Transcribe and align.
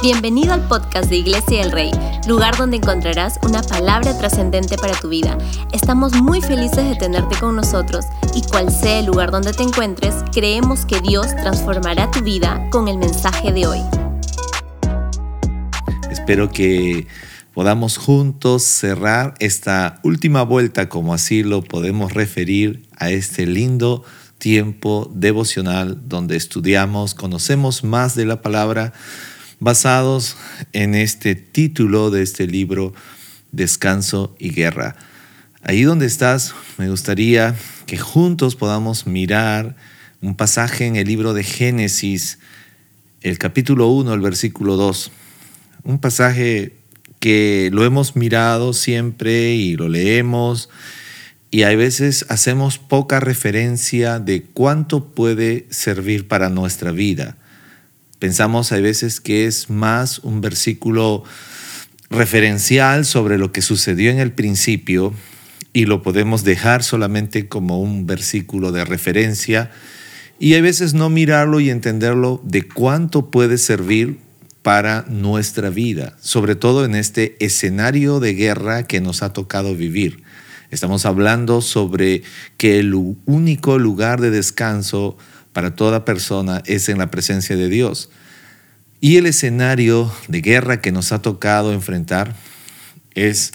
Bienvenido 0.00 0.52
al 0.52 0.64
podcast 0.68 1.10
de 1.10 1.16
Iglesia 1.16 1.60
del 1.60 1.72
Rey, 1.72 1.90
lugar 2.28 2.56
donde 2.56 2.76
encontrarás 2.76 3.40
una 3.42 3.62
palabra 3.62 4.16
trascendente 4.16 4.76
para 4.76 4.94
tu 4.94 5.08
vida. 5.08 5.36
Estamos 5.72 6.12
muy 6.22 6.40
felices 6.40 6.88
de 6.88 6.94
tenerte 6.94 7.36
con 7.40 7.56
nosotros 7.56 8.04
y 8.32 8.42
cual 8.42 8.70
sea 8.70 9.00
el 9.00 9.06
lugar 9.06 9.32
donde 9.32 9.52
te 9.52 9.64
encuentres, 9.64 10.14
creemos 10.32 10.86
que 10.86 11.00
Dios 11.00 11.34
transformará 11.34 12.12
tu 12.12 12.20
vida 12.20 12.64
con 12.70 12.86
el 12.86 12.96
mensaje 12.96 13.52
de 13.52 13.66
hoy. 13.66 13.80
Espero 16.12 16.48
que 16.48 17.08
podamos 17.52 17.96
juntos 17.96 18.62
cerrar 18.62 19.34
esta 19.40 19.98
última 20.04 20.44
vuelta, 20.44 20.88
como 20.88 21.12
así 21.12 21.42
lo 21.42 21.62
podemos 21.62 22.14
referir, 22.14 22.86
a 22.96 23.10
este 23.10 23.46
lindo 23.46 24.04
tiempo 24.38 25.10
devocional 25.12 25.98
donde 26.08 26.36
estudiamos, 26.36 27.14
conocemos 27.14 27.82
más 27.82 28.14
de 28.14 28.26
la 28.26 28.42
palabra 28.42 28.92
basados 29.60 30.36
en 30.72 30.94
este 30.94 31.34
título 31.34 32.10
de 32.10 32.22
este 32.22 32.46
libro, 32.46 32.92
Descanso 33.52 34.36
y 34.38 34.50
Guerra. 34.50 34.96
Ahí 35.62 35.82
donde 35.82 36.06
estás, 36.06 36.54
me 36.76 36.88
gustaría 36.88 37.56
que 37.86 37.98
juntos 37.98 38.56
podamos 38.56 39.06
mirar 39.06 39.76
un 40.20 40.36
pasaje 40.36 40.86
en 40.86 40.96
el 40.96 41.06
libro 41.06 41.34
de 41.34 41.44
Génesis, 41.44 42.38
el 43.22 43.38
capítulo 43.38 43.88
1, 43.88 44.14
el 44.14 44.20
versículo 44.20 44.76
2. 44.76 45.10
Un 45.84 45.98
pasaje 45.98 46.74
que 47.18 47.70
lo 47.72 47.84
hemos 47.84 48.16
mirado 48.16 48.72
siempre 48.72 49.54
y 49.54 49.76
lo 49.76 49.88
leemos 49.88 50.68
y 51.50 51.62
a 51.62 51.74
veces 51.74 52.26
hacemos 52.28 52.78
poca 52.78 53.20
referencia 53.20 54.18
de 54.18 54.42
cuánto 54.42 55.06
puede 55.06 55.66
servir 55.70 56.28
para 56.28 56.50
nuestra 56.50 56.92
vida. 56.92 57.37
Pensamos 58.18 58.72
a 58.72 58.80
veces 58.80 59.20
que 59.20 59.46
es 59.46 59.70
más 59.70 60.18
un 60.20 60.40
versículo 60.40 61.22
referencial 62.10 63.04
sobre 63.04 63.38
lo 63.38 63.52
que 63.52 63.62
sucedió 63.62 64.10
en 64.10 64.18
el 64.18 64.32
principio 64.32 65.14
y 65.72 65.84
lo 65.84 66.02
podemos 66.02 66.42
dejar 66.42 66.82
solamente 66.82 67.48
como 67.48 67.80
un 67.80 68.06
versículo 68.06 68.72
de 68.72 68.84
referencia 68.84 69.70
y 70.40 70.54
a 70.54 70.60
veces 70.60 70.94
no 70.94 71.10
mirarlo 71.10 71.60
y 71.60 71.70
entenderlo 71.70 72.40
de 72.44 72.66
cuánto 72.66 73.30
puede 73.30 73.58
servir 73.58 74.18
para 74.62 75.04
nuestra 75.08 75.70
vida, 75.70 76.16
sobre 76.20 76.56
todo 76.56 76.84
en 76.84 76.94
este 76.94 77.36
escenario 77.38 78.20
de 78.20 78.34
guerra 78.34 78.82
que 78.82 79.00
nos 79.00 79.22
ha 79.22 79.32
tocado 79.32 79.74
vivir. 79.76 80.22
Estamos 80.70 81.06
hablando 81.06 81.62
sobre 81.62 82.22
que 82.56 82.78
el 82.78 82.94
único 82.94 83.78
lugar 83.78 84.20
de 84.20 84.30
descanso 84.30 85.16
para 85.58 85.74
toda 85.74 86.04
persona 86.04 86.62
es 86.66 86.88
en 86.88 86.98
la 86.98 87.10
presencia 87.10 87.56
de 87.56 87.68
Dios. 87.68 88.10
Y 89.00 89.16
el 89.16 89.26
escenario 89.26 90.12
de 90.28 90.40
guerra 90.40 90.80
que 90.80 90.92
nos 90.92 91.10
ha 91.10 91.20
tocado 91.20 91.72
enfrentar 91.72 92.36
es 93.16 93.50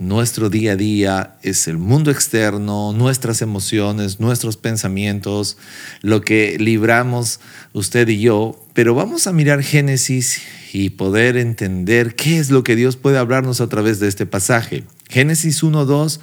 nuestro 0.00 0.50
día 0.50 0.72
a 0.72 0.76
día, 0.76 1.36
es 1.44 1.68
el 1.68 1.78
mundo 1.78 2.10
externo, 2.10 2.92
nuestras 2.92 3.42
emociones, 3.42 4.18
nuestros 4.18 4.56
pensamientos, 4.56 5.56
lo 6.00 6.20
que 6.20 6.56
libramos 6.58 7.38
usted 7.72 8.08
y 8.08 8.18
yo. 8.18 8.60
Pero 8.72 8.96
vamos 8.96 9.28
a 9.28 9.32
mirar 9.32 9.62
Génesis 9.62 10.42
y 10.72 10.90
poder 10.90 11.36
entender 11.36 12.16
qué 12.16 12.40
es 12.40 12.50
lo 12.50 12.64
que 12.64 12.74
Dios 12.74 12.96
puede 12.96 13.18
hablarnos 13.18 13.60
a 13.60 13.68
través 13.68 14.00
de 14.00 14.08
este 14.08 14.26
pasaje. 14.26 14.82
Génesis 15.08 15.62
1.2 15.62 16.18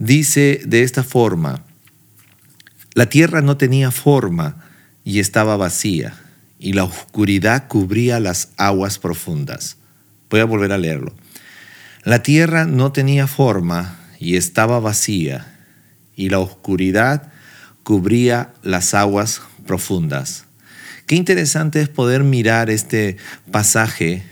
dice 0.00 0.62
de 0.66 0.82
esta 0.82 1.04
forma, 1.04 1.64
la 2.98 3.08
tierra 3.08 3.42
no 3.42 3.56
tenía 3.56 3.92
forma 3.92 4.56
y 5.04 5.20
estaba 5.20 5.56
vacía, 5.56 6.18
y 6.58 6.72
la 6.72 6.82
oscuridad 6.82 7.68
cubría 7.68 8.18
las 8.18 8.48
aguas 8.56 8.98
profundas. 8.98 9.76
Voy 10.28 10.40
a 10.40 10.44
volver 10.44 10.72
a 10.72 10.78
leerlo. 10.78 11.14
La 12.02 12.24
tierra 12.24 12.64
no 12.64 12.90
tenía 12.90 13.28
forma 13.28 14.00
y 14.18 14.34
estaba 14.34 14.80
vacía, 14.80 15.46
y 16.16 16.30
la 16.30 16.40
oscuridad 16.40 17.30
cubría 17.84 18.52
las 18.64 18.94
aguas 18.94 19.42
profundas. 19.64 20.46
Qué 21.06 21.14
interesante 21.14 21.80
es 21.80 21.88
poder 21.88 22.24
mirar 22.24 22.68
este 22.68 23.16
pasaje, 23.52 24.24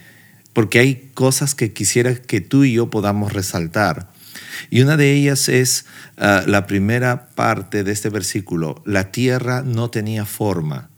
porque 0.52 0.80
hay 0.80 1.10
cosas 1.14 1.54
que 1.54 1.72
quisiera 1.72 2.16
que 2.16 2.40
tú 2.40 2.64
y 2.64 2.72
yo 2.72 2.90
podamos 2.90 3.32
resaltar. 3.32 4.08
Y 4.70 4.82
una 4.82 4.96
de 4.96 5.12
ellas 5.12 5.48
es 5.48 5.86
ah, 6.16 6.42
la 6.46 6.66
primera 6.66 7.28
parte 7.28 7.84
de 7.84 7.92
este 7.92 8.08
versículo. 8.08 8.82
La 8.84 9.10
tierra 9.10 9.62
no 9.62 9.90
tenía 9.90 10.24
forma. 10.24 10.90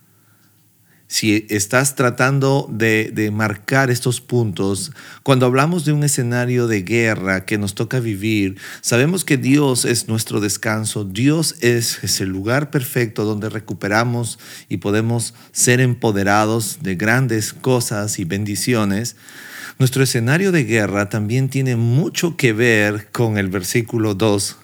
Si 1.11 1.47
estás 1.49 1.95
tratando 1.95 2.69
de, 2.71 3.11
de, 3.15 3.31
marcar 3.31 3.91
estos 3.91 4.21
puntos, 4.21 4.93
cuando 5.23 5.47
hablamos 5.47 5.87
de 5.87 5.93
un 5.93 6.05
escenario 6.05 6.67
de 6.67 6.83
guerra 6.83 7.47
que 7.47 7.57
nos 7.57 7.75
toca 7.75 7.99
vivir, 7.99 8.59
sabemos 8.83 9.25
que 9.25 9.39
Dios 9.39 9.87
es 9.87 10.07
nuestro 10.07 10.39
descanso, 10.39 11.05
Dios 11.05 11.55
es, 11.63 12.05
es 12.05 12.21
el 12.21 12.29
lugar 12.29 12.71
perfecto 12.71 13.25
donde 13.25 13.49
recuperamos 13.49 14.39
y 14.69 14.77
podemos 14.77 15.33
ser 15.51 15.81
empoderados 15.81 16.81
de 16.83 16.95
grandes 16.97 17.55
cosas 17.55 18.19
y 18.19 18.27
bendiciones. 18.27 19.17
Nuestro 19.79 20.03
escenario 20.03 20.51
de 20.51 20.65
guerra 20.65 21.09
también 21.09 21.49
tiene 21.49 21.77
mucho 21.77 22.37
que 22.37 22.53
ver 22.53 23.13
con 23.13 23.39
el 23.39 23.47
versículo 23.47 24.17
2 24.17 24.57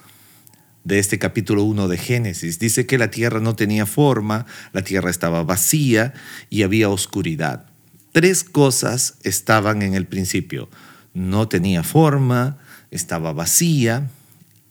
de 0.83 0.99
este 0.99 1.21
capítulo 1.21 1.63
1 1.63 1.87
de 1.87 1.99
Génesis. 1.99 2.59
Dice 2.59 2.85
que 2.85 2.99
la 2.99 3.13
tierra 3.13 3.39
no 3.39 3.55
tenía 3.55 3.87
forma, 3.87 4.45
la 4.73 4.83
tierra 4.83 5.11
estaba 5.11 5.45
vacía 5.45 6.15
y 6.51 6.65
había 6.65 6.89
oscuridad. 6.89 7.67
Tres 8.11 8.43
cosas 8.43 9.15
estaban 9.23 9.83
en 9.83 9.95
el 9.95 10.07
principio. 10.07 10.69
No 11.13 11.47
tenía 11.47 11.85
forma, 11.85 12.59
estaba 12.91 13.33
vacía 13.33 14.11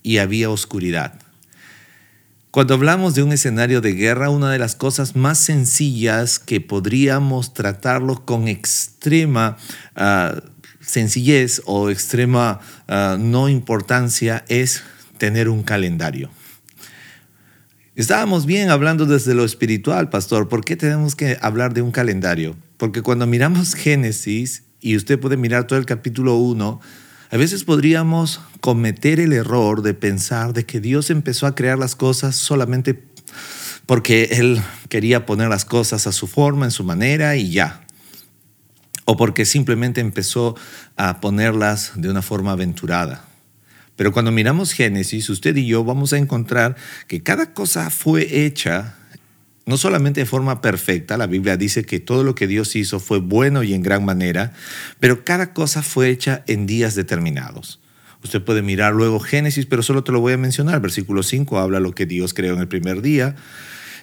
y 0.04 0.18
había 0.18 0.50
oscuridad. 0.50 1.23
Cuando 2.54 2.76
hablamos 2.76 3.16
de 3.16 3.24
un 3.24 3.32
escenario 3.32 3.82
de 3.82 3.94
guerra, 3.94 4.30
una 4.30 4.52
de 4.52 4.60
las 4.60 4.76
cosas 4.76 5.16
más 5.16 5.40
sencillas 5.40 6.38
que 6.38 6.62
podríamos 6.62 7.56
tratarlo 7.56 8.26
con 8.26 8.48
extrema 8.48 9.58
ah, 9.96 10.36
sencillez 10.80 11.64
o 11.66 11.90
extrema 11.90 12.60
ah, 12.88 13.18
no 13.20 13.50
importancia 13.50 14.46
es 14.50 14.84
tener 15.18 15.50
un 15.50 15.64
calendario. 15.64 16.30
Estábamos 17.96 18.46
bien 18.46 18.70
hablando 18.70 19.08
desde 19.08 19.34
lo 19.34 19.46
espiritual, 19.46 20.12
pastor. 20.12 20.48
¿Por 20.48 20.64
qué 20.64 20.76
tenemos 20.76 21.16
que 21.16 21.40
hablar 21.42 21.74
de 21.74 21.82
un 21.82 21.90
calendario? 21.90 22.56
Porque 22.78 23.02
cuando 23.02 23.26
miramos 23.26 23.74
Génesis, 23.74 24.62
y 24.80 24.96
usted 24.96 25.20
puede 25.20 25.38
mirar 25.38 25.66
todo 25.66 25.80
el 25.80 25.88
capítulo 25.88 26.36
1, 26.36 26.82
a 27.34 27.38
veces 27.38 27.64
podríamos 27.64 28.42
cometer 28.62 29.20
el 29.20 29.34
error 29.34 29.82
de 29.82 29.96
pensar 29.96 30.54
de 30.54 30.68
que 30.68 30.80
Dios 30.80 31.10
empezó 31.10 31.48
a 31.48 31.56
crear 31.56 31.80
las 31.80 31.96
cosas 31.96 32.36
solamente 32.36 33.06
porque 33.88 34.26
Él 34.34 34.62
quería 34.88 35.26
poner 35.26 35.50
las 35.50 35.66
cosas 35.66 36.06
a 36.06 36.12
su 36.12 36.28
forma, 36.28 36.66
en 36.66 36.72
su 36.72 36.84
manera 36.84 37.36
y 37.36 37.50
ya. 37.50 37.88
O 39.06 39.18
porque 39.18 39.46
simplemente 39.46 40.00
empezó 40.00 40.56
a 40.96 41.22
ponerlas 41.22 41.94
de 41.96 42.12
una 42.12 42.22
forma 42.22 42.52
aventurada. 42.52 43.26
Pero 43.96 44.12
cuando 44.12 44.32
miramos 44.32 44.72
Génesis, 44.72 45.28
usted 45.28 45.56
y 45.56 45.66
yo 45.66 45.84
vamos 45.84 46.14
a 46.14 46.20
encontrar 46.20 46.76
que 47.08 47.24
cada 47.24 47.56
cosa 47.56 47.90
fue 47.90 48.46
hecha 48.46 48.94
no 49.66 49.78
solamente 49.78 50.22
de 50.22 50.26
forma 50.26 50.62
perfecta, 50.62 51.18
la 51.18 51.28
Biblia 51.28 51.58
dice 51.58 51.86
que 51.86 52.00
todo 52.00 52.24
lo 52.24 52.36
que 52.36 52.48
Dios 52.48 52.76
hizo 52.76 53.00
fue 53.00 53.20
bueno 53.20 53.64
y 53.64 53.74
en 53.74 53.82
gran 53.82 54.04
manera, 54.04 54.54
pero 55.00 55.24
cada 55.24 55.54
cosa 55.54 55.82
fue 55.84 56.10
hecha 56.10 56.44
en 56.48 56.66
días 56.66 56.96
determinados. 56.96 57.80
Usted 58.24 58.42
puede 58.42 58.62
mirar 58.62 58.94
luego 58.94 59.20
Génesis, 59.20 59.66
pero 59.66 59.84
solo 59.84 60.04
te 60.04 60.12
lo 60.12 60.22
voy 60.22 60.34
a 60.34 60.38
mencionar. 60.38 60.76
El 60.76 60.82
versículo 60.82 61.24
5 61.24 61.60
habla 61.60 61.80
lo 61.80 61.94
que 61.94 62.06
Dios 62.06 62.34
creó 62.34 62.54
en 62.54 62.62
el 62.62 62.68
primer 62.68 63.02
día. 63.02 63.36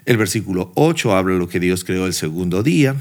El 0.05 0.19
versículo 0.19 0.73
8 0.77 1.17
habla 1.17 1.37
lo 1.37 1.49
que 1.49 1.61
Dios 1.61 1.85
creó 1.85 2.07
el 2.07 2.13
segundo 2.13 2.63
día. 2.63 2.97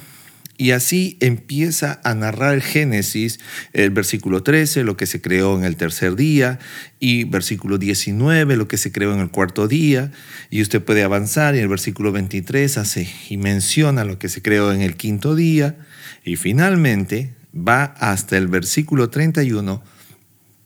Y 0.62 0.72
así 0.72 1.16
empieza 1.22 2.02
a 2.04 2.14
narrar 2.14 2.60
Génesis, 2.60 3.40
el 3.72 3.92
versículo 3.92 4.44
13, 4.44 4.84
lo 4.84 4.98
que 4.98 5.06
se 5.06 5.22
creó 5.22 5.58
en 5.58 5.64
el 5.64 5.78
tercer 5.78 6.18
día, 6.18 6.60
y 7.00 7.24
versículo 7.24 7.78
19, 7.78 8.58
lo 8.58 8.68
que 8.68 8.76
se 8.76 8.92
creó 8.92 9.14
en 9.14 9.22
el 9.22 9.30
cuarto 9.30 9.70
día. 9.70 10.12
Y 10.50 10.62
usted 10.62 10.84
puede 10.84 11.04
avanzar 11.04 11.56
y 11.56 11.60
el 11.60 11.70
versículo 11.70 12.12
23 12.12 12.78
hace 12.78 13.10
y 13.30 13.38
menciona 13.38 14.04
lo 14.04 14.20
que 14.20 14.28
se 14.28 14.42
creó 14.42 14.74
en 14.74 14.82
el 14.82 14.98
quinto 14.98 15.34
día. 15.34 15.78
Y 16.26 16.36
finalmente 16.36 17.34
va 17.56 17.86
hasta 17.86 18.36
el 18.36 18.50
versículo 18.50 19.10
31 19.10 19.82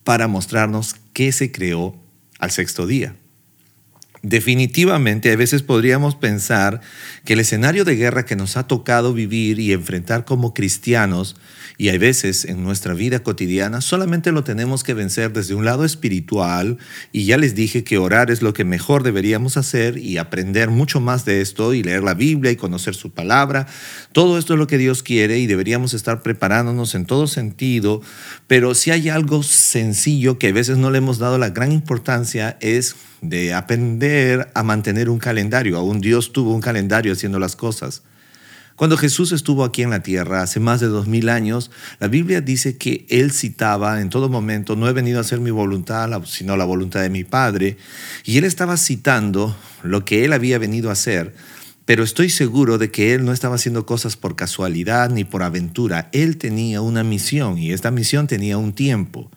para 0.03 0.27
mostrarnos 0.27 0.95
qué 1.13 1.31
se 1.31 1.51
creó 1.51 2.01
al 2.39 2.49
sexto 2.49 2.87
día. 2.87 3.15
Definitivamente, 4.23 5.33
a 5.33 5.35
veces 5.35 5.63
podríamos 5.63 6.15
pensar 6.15 6.79
que 7.25 7.33
el 7.33 7.41
escenario 7.41 7.83
de 7.83 7.97
guerra 7.97 8.23
que 8.23 8.37
nos 8.37 8.55
ha 8.55 8.65
tocado 8.65 9.13
vivir 9.13 9.59
y 9.59 9.73
enfrentar 9.73 10.23
como 10.23 10.53
cristianos, 10.53 11.35
y 11.77 11.89
a 11.89 11.97
veces 11.97 12.45
en 12.45 12.63
nuestra 12.63 12.93
vida 12.93 13.19
cotidiana, 13.19 13.81
solamente 13.81 14.31
lo 14.31 14.43
tenemos 14.43 14.83
que 14.83 14.93
vencer 14.93 15.33
desde 15.33 15.55
un 15.55 15.65
lado 15.65 15.85
espiritual, 15.85 16.77
y 17.11 17.25
ya 17.25 17.37
les 17.37 17.55
dije 17.55 17.83
que 17.83 17.97
orar 17.97 18.31
es 18.31 18.41
lo 18.41 18.53
que 18.53 18.65
mejor 18.65 19.03
deberíamos 19.03 19.57
hacer 19.57 19.97
y 19.97 20.17
aprender 20.17 20.69
mucho 20.69 20.99
más 20.99 21.25
de 21.25 21.41
esto 21.41 21.73
y 21.73 21.83
leer 21.83 22.03
la 22.03 22.13
Biblia 22.13 22.51
y 22.51 22.55
conocer 22.55 22.95
su 22.95 23.11
palabra. 23.11 23.67
Todo 24.11 24.37
esto 24.37 24.53
es 24.53 24.59
lo 24.59 24.67
que 24.67 24.77
Dios 24.77 25.03
quiere 25.03 25.39
y 25.39 25.47
deberíamos 25.47 25.93
estar 25.93 26.21
preparándonos 26.21 26.95
en 26.95 27.05
todo 27.05 27.27
sentido, 27.27 28.01
pero 28.47 28.75
si 28.75 28.91
hay 28.91 29.09
algo 29.09 29.43
sencillo 29.43 30.37
que 30.37 30.47
a 30.49 30.53
veces 30.53 30.77
no 30.77 30.91
le 30.91 30.99
hemos 30.99 31.19
dado 31.19 31.37
la 31.37 31.49
gran 31.49 31.71
importancia 31.71 32.57
es 32.61 32.95
de 33.21 33.53
aprender 33.53 34.51
a 34.53 34.63
mantener 34.63 35.09
un 35.09 35.19
calendario. 35.19 35.77
Aún 35.77 36.01
Dios 36.01 36.33
tuvo 36.33 36.53
un 36.53 36.61
calendario 36.61 37.13
haciendo 37.13 37.39
las 37.39 37.55
cosas. 37.55 38.03
Cuando 38.75 38.97
Jesús 38.97 39.31
estuvo 39.31 39.63
aquí 39.63 39.83
en 39.83 39.91
la 39.91 40.01
tierra 40.01 40.41
hace 40.41 40.59
más 40.59 40.79
de 40.79 40.87
dos 40.87 41.07
mil 41.07 41.29
años, 41.29 41.69
la 41.99 42.07
Biblia 42.07 42.41
dice 42.41 42.77
que 42.77 43.05
Él 43.09 43.31
citaba 43.31 44.01
en 44.01 44.09
todo 44.09 44.29
momento, 44.29 44.75
no 44.75 44.87
he 44.87 44.93
venido 44.93 45.19
a 45.19 45.21
hacer 45.21 45.39
mi 45.39 45.51
voluntad, 45.51 46.09
sino 46.25 46.57
la 46.57 46.65
voluntad 46.65 47.01
de 47.01 47.09
mi 47.09 47.23
Padre. 47.23 47.77
Y 48.23 48.37
Él 48.37 48.45
estaba 48.45 48.77
citando 48.77 49.55
lo 49.83 50.05
que 50.05 50.25
Él 50.25 50.33
había 50.33 50.57
venido 50.57 50.89
a 50.89 50.93
hacer, 50.93 51.35
pero 51.85 52.03
estoy 52.03 52.29
seguro 52.29 52.79
de 52.79 52.89
que 52.89 53.13
Él 53.13 53.25
no 53.25 53.31
estaba 53.31 53.55
haciendo 53.55 53.85
cosas 53.85 54.17
por 54.17 54.35
casualidad 54.35 55.11
ni 55.11 55.23
por 55.23 55.43
aventura. 55.43 56.09
Él 56.11 56.37
tenía 56.37 56.81
una 56.81 57.03
misión 57.03 57.59
y 57.59 57.73
esta 57.73 57.91
misión 57.91 58.25
tenía 58.25 58.57
un 58.57 58.73
tiempo. 58.73 59.29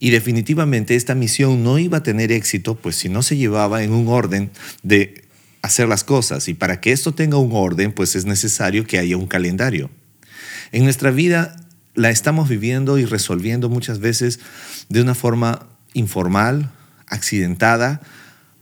Y 0.00 0.10
definitivamente 0.10 0.96
esta 0.96 1.14
misión 1.14 1.62
no 1.62 1.78
iba 1.78 1.98
a 1.98 2.02
tener 2.02 2.32
éxito, 2.32 2.74
pues 2.74 2.96
si 2.96 3.08
no 3.08 3.22
se 3.22 3.36
llevaba 3.36 3.84
en 3.84 3.92
un 3.92 4.08
orden 4.08 4.50
de 4.82 5.23
hacer 5.64 5.88
las 5.88 6.04
cosas. 6.04 6.46
Y 6.48 6.54
para 6.54 6.82
que 6.82 6.92
esto 6.92 7.14
tenga 7.14 7.38
un 7.38 7.52
orden, 7.52 7.90
pues 7.90 8.16
es 8.16 8.26
necesario 8.26 8.86
que 8.86 8.98
haya 8.98 9.16
un 9.16 9.26
calendario. 9.26 9.90
En 10.72 10.84
nuestra 10.84 11.10
vida 11.10 11.56
la 11.94 12.10
estamos 12.10 12.50
viviendo 12.50 12.98
y 12.98 13.06
resolviendo 13.06 13.70
muchas 13.70 13.98
veces 13.98 14.40
de 14.90 15.00
una 15.00 15.14
forma 15.14 15.66
informal, 15.94 16.70
accidentada, 17.06 18.02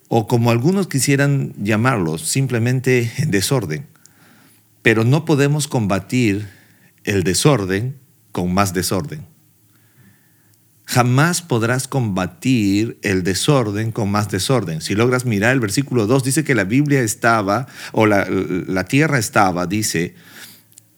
o 0.07 0.29
como 0.29 0.53
algunos 0.53 0.87
quisieran 0.87 1.55
llamarlo, 1.57 2.19
simplemente 2.19 3.11
en 3.17 3.33
desorden. 3.33 3.87
Pero 4.83 5.03
no 5.03 5.25
podemos 5.25 5.67
combatir 5.67 6.49
el 7.03 7.25
desorden 7.25 7.97
con 8.31 8.55
más 8.55 8.75
desorden. 8.75 9.32
Jamás 10.85 11.43
podrás 11.43 11.89
combatir 11.89 12.99
el 13.03 13.23
desorden 13.23 13.93
con 13.93 14.11
más 14.11 14.31
desorden. 14.31 14.81
Si 14.81 14.95
logras 14.95 15.25
mirar 15.25 15.53
el 15.53 15.61
versículo 15.61 16.07
2, 16.07 16.25
dice 16.25 16.45
que 16.45 16.55
la 16.55 16.65
Biblia 16.65 17.01
estaba, 17.01 17.67
o 17.93 18.07
la, 18.07 18.27
la 18.29 18.85
tierra 18.85 19.19
estaba, 19.19 19.67
dice, 19.67 20.15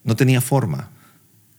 no 0.03 0.15
tenía 0.15 0.41
forma. 0.41 0.91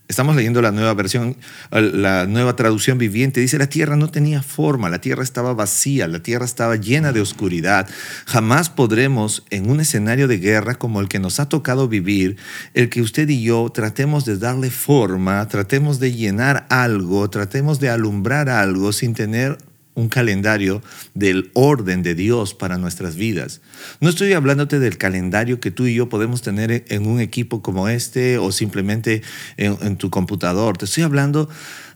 Estamos 0.07 0.37
leyendo 0.37 0.61
la 0.61 0.71
nueva 0.71 0.93
versión, 0.93 1.35
la 1.69 2.25
nueva 2.27 2.55
traducción 2.55 2.97
viviente. 2.97 3.41
Dice, 3.41 3.57
la 3.57 3.67
tierra 3.67 3.97
no 3.97 4.09
tenía 4.09 4.41
forma, 4.41 4.89
la 4.89 5.01
tierra 5.01 5.21
estaba 5.21 5.53
vacía, 5.53 6.07
la 6.07 6.19
tierra 6.19 6.45
estaba 6.45 6.77
llena 6.77 7.11
de 7.11 7.19
oscuridad. 7.19 7.89
Jamás 8.25 8.69
podremos, 8.69 9.43
en 9.49 9.69
un 9.69 9.81
escenario 9.81 10.29
de 10.29 10.37
guerra 10.37 10.75
como 10.75 11.01
el 11.01 11.09
que 11.09 11.19
nos 11.19 11.41
ha 11.41 11.49
tocado 11.49 11.89
vivir, 11.89 12.37
el 12.73 12.89
que 12.89 13.01
usted 13.01 13.27
y 13.27 13.43
yo 13.43 13.69
tratemos 13.73 14.23
de 14.23 14.37
darle 14.37 14.69
forma, 14.69 15.45
tratemos 15.49 15.99
de 15.99 16.13
llenar 16.13 16.65
algo, 16.69 17.29
tratemos 17.29 17.81
de 17.81 17.89
alumbrar 17.89 18.47
algo 18.47 18.93
sin 18.93 19.13
tener 19.13 19.57
un 19.97 20.09
calendario 20.09 20.83
del 21.15 21.49
orden 21.53 22.03
de 22.03 22.13
Dios 22.13 22.53
para 22.53 22.77
nuestras 22.77 23.15
vidas. 23.15 23.61
No 23.99 24.09
estoy 24.09 24.33
hablándote 24.33 24.77
del 24.79 24.99
calendario 24.99 25.59
que 25.59 25.71
tú 25.71 25.87
y 25.87 25.95
yo 25.95 26.07
podemos 26.07 26.43
tener 26.43 26.85
en 26.87 27.07
un 27.07 27.19
equipo 27.19 27.63
como 27.63 27.89
este 27.89 28.37
o 28.37 28.51
simplemente 28.51 29.23
en, 29.57 29.97
tu 29.97 30.11
computador. 30.11 30.77
Te 30.77 30.85
estoy 30.85 31.03
hablando 31.03 31.49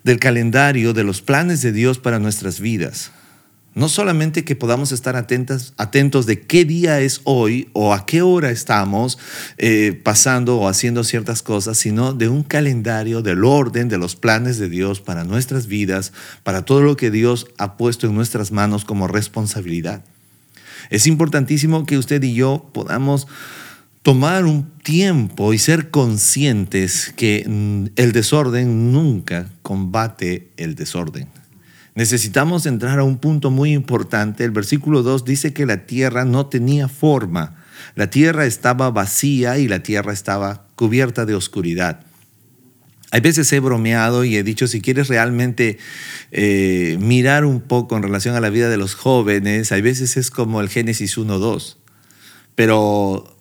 del 0.03 0.19
calendario 0.19 0.94
de 0.94 1.03
los 1.03 1.21
planes 1.21 1.62
de 1.62 1.71
Dios 1.71 2.00
para 2.00 2.18
nuestras 2.18 2.59
vidas. 2.59 3.12
No 3.73 3.88
solamente 3.88 4.44
que 4.44 4.57
podamos 4.57 4.91
estar 4.91 5.15
atentos 5.15 6.25
de 6.25 6.41
qué 6.41 6.65
día 6.65 7.00
es 7.00 7.21
hoy 7.23 7.69
o 7.71 7.94
a 7.94 8.06
qué 8.06 8.21
hora 8.21 8.51
estamos 8.51 9.18
eh, 9.57 9.97
pasando 10.03 10.57
o 10.57 10.68
haciendo 10.68 11.06
ciertas 11.06 11.41
cosas, 11.41 11.77
sino 11.77 12.13
de 12.13 12.27
un 12.27 12.44
calendario 12.44 13.21
del 13.21 13.45
orden 13.45 13.88
de 13.88 13.97
los 13.97 14.18
planes 14.18 14.57
de 14.57 14.68
Dios 14.68 15.00
para 15.00 15.23
nuestras 15.23 15.68
vidas, 15.68 16.12
para 16.44 16.65
todo 16.65 16.81
lo 16.81 16.97
que 16.97 17.12
Dios 17.12 17.47
ha 17.57 17.77
puesto 17.77 18.07
en 18.07 18.15
nuestras 18.15 18.51
manos 18.51 18.83
como 18.83 19.07
responsabilidad. 19.07 20.03
Es 20.89 21.07
importantísimo 21.07 21.85
que 21.85 21.97
usted 21.97 22.21
y 22.24 22.33
yo 22.33 22.69
podamos 22.74 23.27
tomar 24.01 24.45
un 24.45 24.69
tiempo 24.83 25.53
y 25.53 25.57
ser 25.57 25.91
conscientes 25.91 27.13
que 27.15 27.45
mm, 27.47 27.94
el 27.95 28.12
desorden 28.12 28.91
nunca 28.91 29.47
combate 29.62 30.50
el 30.57 30.75
desorden. 30.75 31.40
Necesitamos 31.93 32.65
entrar 32.65 32.99
a 32.99 33.03
un 33.03 33.17
punto 33.17 33.51
muy 33.51 33.73
importante. 33.73 34.43
El 34.43 34.51
versículo 34.51 35.03
2 35.03 35.25
dice 35.25 35.53
que 35.53 35.65
la 35.65 35.85
tierra 35.85 36.23
no 36.23 36.45
tenía 36.45 36.88
forma. 36.88 37.55
La 37.95 38.09
tierra 38.09 38.45
estaba 38.45 38.91
vacía 38.91 39.57
y 39.57 39.67
la 39.67 39.83
tierra 39.83 40.13
estaba 40.13 40.67
cubierta 40.75 41.25
de 41.25 41.35
oscuridad. 41.35 42.05
Hay 43.13 43.19
veces 43.19 43.51
he 43.51 43.59
bromeado 43.59 44.23
y 44.23 44.38
he 44.38 44.43
dicho, 44.43 44.67
si 44.67 44.79
quieres 44.79 45.09
realmente 45.09 45.77
eh, 46.31 46.97
mirar 47.01 47.43
un 47.43 47.59
poco 47.59 47.97
en 47.97 48.03
relación 48.03 48.35
a 48.35 48.39
la 48.39 48.49
vida 48.49 48.69
de 48.69 48.77
los 48.77 48.95
jóvenes, 48.95 49.73
hay 49.73 49.81
veces 49.81 50.15
es 50.15 50.31
como 50.31 50.61
el 50.61 50.69
Génesis 50.69 51.17
1.2. 51.17 51.75
Pero 52.55 53.38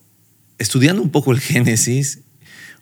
estudiando 0.58 1.02
un 1.02 1.10
poco 1.10 1.30
el 1.30 1.38
Génesis, 1.38 2.22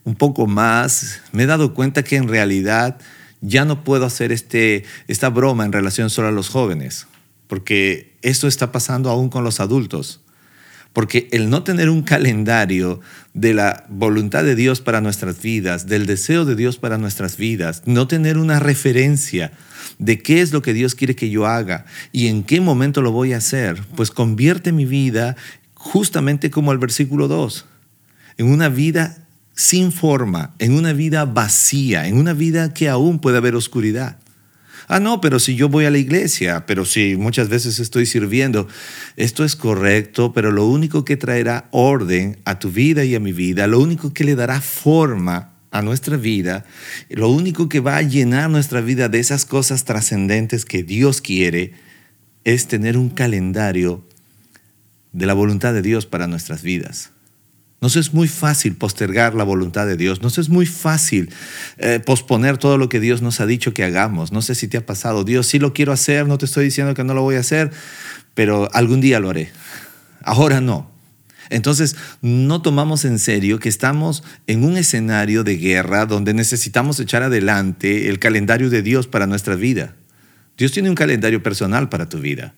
un 0.04 0.14
poco 0.14 0.46
más, 0.46 1.20
me 1.32 1.42
he 1.42 1.46
dado 1.46 1.74
cuenta 1.74 2.02
que 2.02 2.16
en 2.16 2.26
realidad 2.26 2.98
ya 3.40 3.64
no 3.64 3.84
puedo 3.84 4.04
hacer 4.04 4.32
este, 4.32 4.84
esta 5.06 5.28
broma 5.30 5.64
en 5.64 5.72
relación 5.72 6.10
solo 6.10 6.28
a 6.28 6.32
los 6.32 6.48
jóvenes, 6.48 7.06
porque 7.46 8.16
esto 8.22 8.48
está 8.48 8.72
pasando 8.72 9.10
aún 9.10 9.28
con 9.28 9.44
los 9.44 9.60
adultos. 9.60 10.20
Porque 10.92 11.28
el 11.32 11.50
no 11.50 11.62
tener 11.62 11.90
un 11.90 12.02
calendario 12.02 13.00
de 13.34 13.54
la 13.54 13.84
voluntad 13.88 14.42
de 14.42 14.56
Dios 14.56 14.80
para 14.80 15.00
nuestras 15.00 15.40
vidas, 15.40 15.86
del 15.86 16.06
deseo 16.06 16.44
de 16.44 16.56
Dios 16.56 16.78
para 16.78 16.98
nuestras 16.98 17.36
vidas, 17.36 17.82
no 17.84 18.08
tener 18.08 18.38
una 18.38 18.58
referencia 18.58 19.52
de 19.98 20.18
qué 20.18 20.40
es 20.40 20.52
lo 20.52 20.62
que 20.62 20.72
Dios 20.72 20.94
quiere 20.94 21.14
que 21.14 21.30
yo 21.30 21.46
haga 21.46 21.84
y 22.10 22.28
en 22.28 22.42
qué 22.42 22.60
momento 22.60 23.02
lo 23.02 23.12
voy 23.12 23.32
a 23.32 23.36
hacer, 23.36 23.80
pues 23.96 24.10
convierte 24.10 24.72
mi 24.72 24.86
vida 24.86 25.36
justamente 25.74 26.50
como 26.50 26.72
el 26.72 26.78
versículo 26.78 27.28
2, 27.28 27.66
en 28.38 28.50
una 28.50 28.68
vida 28.68 29.27
sin 29.58 29.90
forma, 29.90 30.54
en 30.60 30.72
una 30.72 30.92
vida 30.92 31.24
vacía, 31.24 32.06
en 32.06 32.16
una 32.16 32.32
vida 32.32 32.72
que 32.72 32.88
aún 32.88 33.18
puede 33.18 33.38
haber 33.38 33.56
oscuridad. 33.56 34.16
Ah, 34.86 35.00
no, 35.00 35.20
pero 35.20 35.40
si 35.40 35.56
yo 35.56 35.68
voy 35.68 35.84
a 35.84 35.90
la 35.90 35.98
iglesia, 35.98 36.64
pero 36.64 36.84
si 36.84 37.16
muchas 37.16 37.48
veces 37.48 37.80
estoy 37.80 38.06
sirviendo, 38.06 38.68
esto 39.16 39.42
es 39.42 39.56
correcto, 39.56 40.32
pero 40.32 40.52
lo 40.52 40.64
único 40.64 41.04
que 41.04 41.16
traerá 41.16 41.66
orden 41.72 42.38
a 42.44 42.60
tu 42.60 42.70
vida 42.70 43.04
y 43.04 43.16
a 43.16 43.20
mi 43.20 43.32
vida, 43.32 43.66
lo 43.66 43.80
único 43.80 44.14
que 44.14 44.22
le 44.22 44.36
dará 44.36 44.60
forma 44.60 45.54
a 45.72 45.82
nuestra 45.82 46.16
vida, 46.16 46.64
lo 47.10 47.28
único 47.28 47.68
que 47.68 47.80
va 47.80 47.96
a 47.96 48.02
llenar 48.02 48.50
nuestra 48.50 48.80
vida 48.80 49.08
de 49.08 49.18
esas 49.18 49.44
cosas 49.44 49.84
trascendentes 49.84 50.64
que 50.64 50.84
Dios 50.84 51.20
quiere, 51.20 51.72
es 52.44 52.68
tener 52.68 52.96
un 52.96 53.08
calendario 53.10 54.06
de 55.12 55.26
la 55.26 55.34
voluntad 55.34 55.74
de 55.74 55.82
Dios 55.82 56.06
para 56.06 56.28
nuestras 56.28 56.62
vidas. 56.62 57.10
Nos 57.80 57.94
es 57.94 58.12
muy 58.12 58.26
fácil 58.26 58.74
postergar 58.74 59.34
la 59.34 59.44
voluntad 59.44 59.86
de 59.86 59.96
Dios. 59.96 60.20
Nos 60.20 60.38
es 60.38 60.48
muy 60.48 60.66
fácil 60.66 61.30
eh, 61.76 62.00
posponer 62.04 62.58
todo 62.58 62.76
lo 62.76 62.88
que 62.88 62.98
Dios 62.98 63.22
nos 63.22 63.40
ha 63.40 63.46
dicho 63.46 63.72
que 63.72 63.84
hagamos. 63.84 64.32
No 64.32 64.42
sé 64.42 64.56
si 64.56 64.66
te 64.66 64.78
ha 64.78 64.84
pasado. 64.84 65.22
Dios, 65.22 65.46
sí 65.46 65.60
lo 65.60 65.72
quiero 65.72 65.92
hacer, 65.92 66.26
no 66.26 66.38
te 66.38 66.46
estoy 66.46 66.64
diciendo 66.64 66.94
que 66.94 67.04
no 67.04 67.14
lo 67.14 67.22
voy 67.22 67.36
a 67.36 67.40
hacer, 67.40 67.70
pero 68.34 68.68
algún 68.72 69.00
día 69.00 69.20
lo 69.20 69.30
haré. 69.30 69.52
Ahora 70.24 70.60
no. 70.60 70.90
Entonces, 71.50 71.96
no 72.20 72.62
tomamos 72.62 73.04
en 73.04 73.18
serio 73.18 73.58
que 73.58 73.68
estamos 73.68 74.22
en 74.46 74.64
un 74.64 74.76
escenario 74.76 75.44
de 75.44 75.56
guerra 75.56 76.04
donde 76.04 76.34
necesitamos 76.34 76.98
echar 77.00 77.22
adelante 77.22 78.08
el 78.08 78.18
calendario 78.18 78.70
de 78.70 78.82
Dios 78.82 79.06
para 79.06 79.26
nuestra 79.26 79.54
vida. 79.54 79.94
Dios 80.58 80.72
tiene 80.72 80.90
un 80.90 80.96
calendario 80.96 81.42
personal 81.42 81.88
para 81.88 82.08
tu 82.08 82.18
vida. 82.18 82.54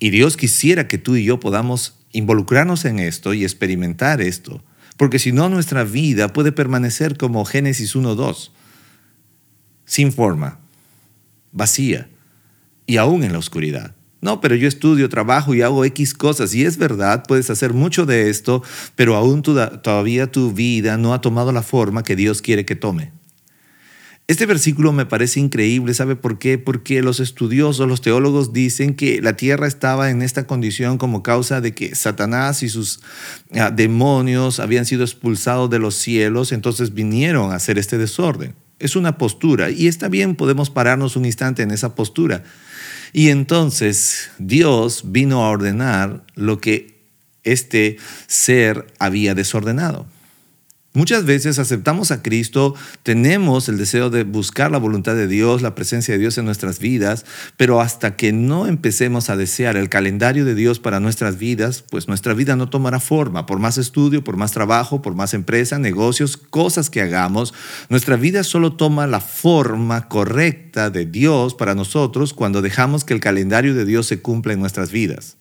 Y 0.00 0.10
Dios 0.10 0.36
quisiera 0.36 0.88
que 0.88 0.98
tú 0.98 1.14
y 1.14 1.24
yo 1.24 1.38
podamos 1.38 1.99
involucrarnos 2.12 2.84
en 2.84 2.98
esto 2.98 3.34
y 3.34 3.44
experimentar 3.44 4.20
esto, 4.20 4.62
porque 4.96 5.18
si 5.18 5.32
no 5.32 5.48
nuestra 5.48 5.84
vida 5.84 6.28
puede 6.28 6.52
permanecer 6.52 7.16
como 7.16 7.44
Génesis 7.44 7.94
1.2, 7.94 8.50
sin 9.84 10.12
forma, 10.12 10.60
vacía 11.52 12.08
y 12.86 12.96
aún 12.96 13.24
en 13.24 13.32
la 13.32 13.38
oscuridad. 13.38 13.94
No, 14.20 14.40
pero 14.42 14.54
yo 14.54 14.68
estudio, 14.68 15.08
trabajo 15.08 15.54
y 15.54 15.62
hago 15.62 15.84
X 15.84 16.12
cosas. 16.12 16.54
Y 16.54 16.64
es 16.64 16.76
verdad, 16.76 17.24
puedes 17.26 17.48
hacer 17.48 17.72
mucho 17.72 18.04
de 18.04 18.28
esto, 18.28 18.62
pero 18.94 19.16
aún 19.16 19.42
todavía 19.42 20.30
tu 20.30 20.52
vida 20.52 20.98
no 20.98 21.14
ha 21.14 21.22
tomado 21.22 21.52
la 21.52 21.62
forma 21.62 22.02
que 22.02 22.16
Dios 22.16 22.42
quiere 22.42 22.66
que 22.66 22.76
tome. 22.76 23.12
Este 24.30 24.46
versículo 24.46 24.92
me 24.92 25.06
parece 25.06 25.40
increíble, 25.40 25.92
¿sabe 25.92 26.14
por 26.14 26.38
qué? 26.38 26.56
Porque 26.56 27.02
los 27.02 27.18
estudiosos, 27.18 27.88
los 27.88 28.00
teólogos 28.00 28.52
dicen 28.52 28.94
que 28.94 29.20
la 29.20 29.32
tierra 29.32 29.66
estaba 29.66 30.08
en 30.08 30.22
esta 30.22 30.46
condición 30.46 30.98
como 30.98 31.24
causa 31.24 31.60
de 31.60 31.74
que 31.74 31.96
Satanás 31.96 32.62
y 32.62 32.68
sus 32.68 33.00
ah, 33.54 33.72
demonios 33.72 34.60
habían 34.60 34.86
sido 34.86 35.02
expulsados 35.02 35.68
de 35.68 35.80
los 35.80 35.96
cielos, 35.96 36.52
entonces 36.52 36.94
vinieron 36.94 37.50
a 37.50 37.56
hacer 37.56 37.76
este 37.76 37.98
desorden. 37.98 38.54
Es 38.78 38.94
una 38.94 39.18
postura 39.18 39.68
y 39.68 39.88
está 39.88 40.06
bien, 40.06 40.36
podemos 40.36 40.70
pararnos 40.70 41.16
un 41.16 41.24
instante 41.24 41.64
en 41.64 41.72
esa 41.72 41.96
postura. 41.96 42.44
Y 43.12 43.30
entonces 43.30 44.30
Dios 44.38 45.02
vino 45.06 45.44
a 45.44 45.50
ordenar 45.50 46.24
lo 46.36 46.60
que 46.60 47.00
este 47.42 47.96
ser 48.28 48.86
había 49.00 49.34
desordenado. 49.34 50.06
Muchas 50.92 51.24
veces 51.24 51.60
aceptamos 51.60 52.10
a 52.10 52.20
Cristo, 52.20 52.74
tenemos 53.04 53.68
el 53.68 53.78
deseo 53.78 54.10
de 54.10 54.24
buscar 54.24 54.72
la 54.72 54.78
voluntad 54.78 55.14
de 55.14 55.28
Dios, 55.28 55.62
la 55.62 55.76
presencia 55.76 56.14
de 56.14 56.18
Dios 56.18 56.36
en 56.36 56.46
nuestras 56.46 56.80
vidas, 56.80 57.24
pero 57.56 57.80
hasta 57.80 58.16
que 58.16 58.32
no 58.32 58.66
empecemos 58.66 59.30
a 59.30 59.36
desear 59.36 59.76
el 59.76 59.88
calendario 59.88 60.44
de 60.44 60.56
Dios 60.56 60.80
para 60.80 60.98
nuestras 60.98 61.38
vidas, 61.38 61.84
pues 61.88 62.08
nuestra 62.08 62.34
vida 62.34 62.56
no 62.56 62.68
tomará 62.70 62.98
forma. 62.98 63.46
Por 63.46 63.60
más 63.60 63.78
estudio, 63.78 64.24
por 64.24 64.36
más 64.36 64.50
trabajo, 64.50 65.00
por 65.00 65.14
más 65.14 65.32
empresa, 65.32 65.78
negocios, 65.78 66.36
cosas 66.36 66.90
que 66.90 67.02
hagamos, 67.02 67.54
nuestra 67.88 68.16
vida 68.16 68.42
solo 68.42 68.72
toma 68.72 69.06
la 69.06 69.20
forma 69.20 70.08
correcta 70.08 70.90
de 70.90 71.06
Dios 71.06 71.54
para 71.54 71.76
nosotros 71.76 72.34
cuando 72.34 72.62
dejamos 72.62 73.04
que 73.04 73.14
el 73.14 73.20
calendario 73.20 73.74
de 73.74 73.84
Dios 73.84 74.08
se 74.08 74.20
cumpla 74.20 74.54
en 74.54 74.58
nuestras 74.58 74.90
vidas. 74.90 75.36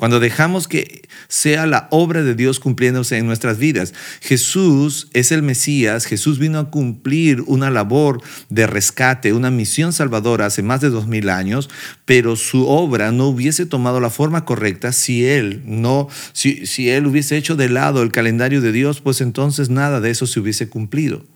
Cuando 0.00 0.18
dejamos 0.18 0.66
que 0.66 1.02
sea 1.28 1.66
la 1.66 1.86
obra 1.90 2.22
de 2.22 2.34
Dios 2.34 2.58
cumpliéndose 2.58 3.18
en 3.18 3.26
nuestras 3.26 3.58
vidas. 3.58 3.92
Jesús 4.22 5.10
es 5.12 5.30
el 5.30 5.42
Mesías, 5.42 6.06
Jesús 6.06 6.38
vino 6.38 6.58
a 6.58 6.70
cumplir 6.70 7.42
una 7.42 7.68
labor 7.68 8.22
de 8.48 8.66
rescate, 8.66 9.34
una 9.34 9.50
misión 9.50 9.92
salvadora 9.92 10.46
hace 10.46 10.62
más 10.62 10.80
de 10.80 10.88
dos 10.88 11.06
mil 11.06 11.28
años, 11.28 11.68
pero 12.06 12.36
su 12.36 12.66
obra 12.66 13.12
no 13.12 13.26
hubiese 13.26 13.66
tomado 13.66 14.00
la 14.00 14.08
forma 14.08 14.46
correcta 14.46 14.92
si 14.92 15.26
él 15.26 15.60
no, 15.66 16.08
si, 16.32 16.88
él 16.88 17.06
hubiese 17.06 17.36
hecho 17.36 17.54
de 17.54 17.68
lado 17.68 18.02
el 18.02 18.10
calendario 18.10 18.62
de 18.62 18.72
Dios, 18.72 19.02
pues 19.02 19.20
entonces 19.20 19.68
nada 19.68 20.00
de 20.00 20.08
eso 20.08 20.26
se 20.26 20.40
hubiese 20.40 20.70
cumplido. 20.70 21.26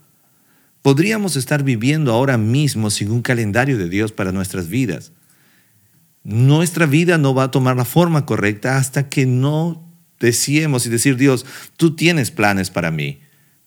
Podríamos 0.81 1.37
estar 1.37 1.65
viviendo 1.65 2.13
ahora 2.13 2.39
mismo 2.39 2.89
sin 2.89 3.11
un 3.11 3.21
calendario 3.21 3.77
de 3.77 3.91
Dios 3.91 4.11
para 4.11 4.33
nuestras 4.33 4.69
vidas 4.69 5.13
nuestra 6.25 6.87
vida 6.87 7.19
no 7.19 7.35
va 7.35 7.45
a 7.45 7.51
tomar 7.51 7.77
la 7.77 7.85
forma 7.85 8.27
correcta 8.27 8.79
hasta 8.79 9.09
que 9.09 9.27
no 9.27 9.87
decíamos 10.19 10.87
y 10.87 10.91
decir, 10.91 11.17
Dios, 11.17 11.45
tú 11.77 11.95
tienes 11.95 12.31
planes 12.31 12.71
para 12.71 12.91
mí. 12.91 13.21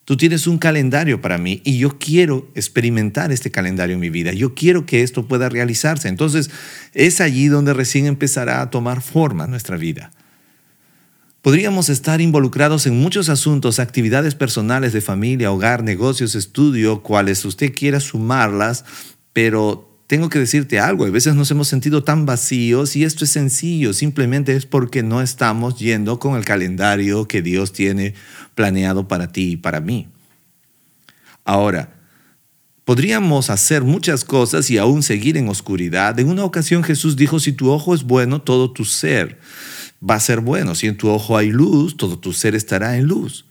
Tú 0.06 0.16
tienes 0.16 0.48
un 0.48 0.58
calendario 0.58 1.22
para 1.22 1.38
mí 1.38 1.62
y 1.66 1.78
yo 1.78 2.00
quiero 2.00 2.50
experimentar 2.56 3.32
este 3.32 3.52
calendario 3.52 3.96
en 3.96 4.00
mi 4.00 4.10
vida. 4.10 4.32
Yo 4.32 4.56
quiero 4.56 4.86
que 4.86 5.04
esto 5.04 5.28
pueda 5.28 5.50
realizarse. 5.50 6.08
Entonces 6.08 6.50
es 6.94 7.20
allí 7.20 7.48
donde 7.48 7.74
recién 7.74 8.06
empezará 8.06 8.62
a 8.62 8.70
tomar 8.70 9.02
forma 9.02 9.48
nuestra 9.48 9.76
vida. 9.76 10.12
Podríamos 11.42 11.90
estar 11.90 12.22
involucrados 12.22 12.88
en 12.88 13.00
muchos 13.00 13.30
asuntos, 13.30 13.80
actividades 13.80 14.34
personales 14.34 14.94
de 14.94 15.02
familia, 15.02 15.52
hogar, 15.52 15.84
negocios, 15.84 16.36
estudio, 16.36 17.04
cuales 17.04 17.44
usted 17.46 17.74
quiera 17.74 18.00
sumarlas, 18.00 18.86
pero 19.34 19.97
tengo 20.08 20.30
que 20.30 20.40
decirte 20.40 20.80
algo, 20.80 21.06
a 21.06 21.10
veces 21.10 21.36
nos 21.36 21.52
hemos 21.52 21.68
sentido 21.68 22.04
tan 22.04 22.26
vacíos 22.26 22.96
y 22.96 23.04
esto 23.04 23.26
es 23.26 23.32
sencillo, 23.32 23.94
simplemente 23.94 24.56
es 24.56 24.66
porque 24.66 25.04
no 25.04 25.22
estamos 25.22 25.78
yendo 25.80 26.18
con 26.18 26.38
el 26.38 26.46
calendario 26.46 27.28
que 27.28 27.42
Dios 27.42 27.74
tiene 27.74 28.14
planeado 28.56 29.10
para 29.10 29.34
ti 29.34 29.52
y 29.52 29.58
para 29.58 29.82
mí. 29.82 30.08
Ahora, 31.44 31.94
podríamos 32.86 33.50
hacer 33.50 33.84
muchas 33.84 34.24
cosas 34.24 34.72
y 34.72 34.78
aún 34.78 35.04
seguir 35.04 35.36
en 35.36 35.50
oscuridad. 35.50 36.18
En 36.20 36.30
una 36.30 36.46
ocasión 36.46 36.84
Jesús 36.84 37.18
dijo, 37.18 37.40
si 37.42 37.52
tu 37.52 37.70
ojo 37.70 37.94
es 37.94 38.04
bueno, 38.04 38.42
todo 38.42 38.72
tu 38.72 38.86
ser 38.86 39.40
va 40.02 40.16
a 40.16 40.20
ser 40.22 40.40
bueno. 40.40 40.74
Si 40.74 40.88
en 40.88 40.96
tu 40.96 41.10
ojo 41.10 41.36
hay 41.36 41.50
luz, 41.50 41.98
todo 41.98 42.18
tu 42.18 42.32
ser 42.32 42.56
estará 42.56 42.98
en 42.98 43.06
luz. 43.06 43.47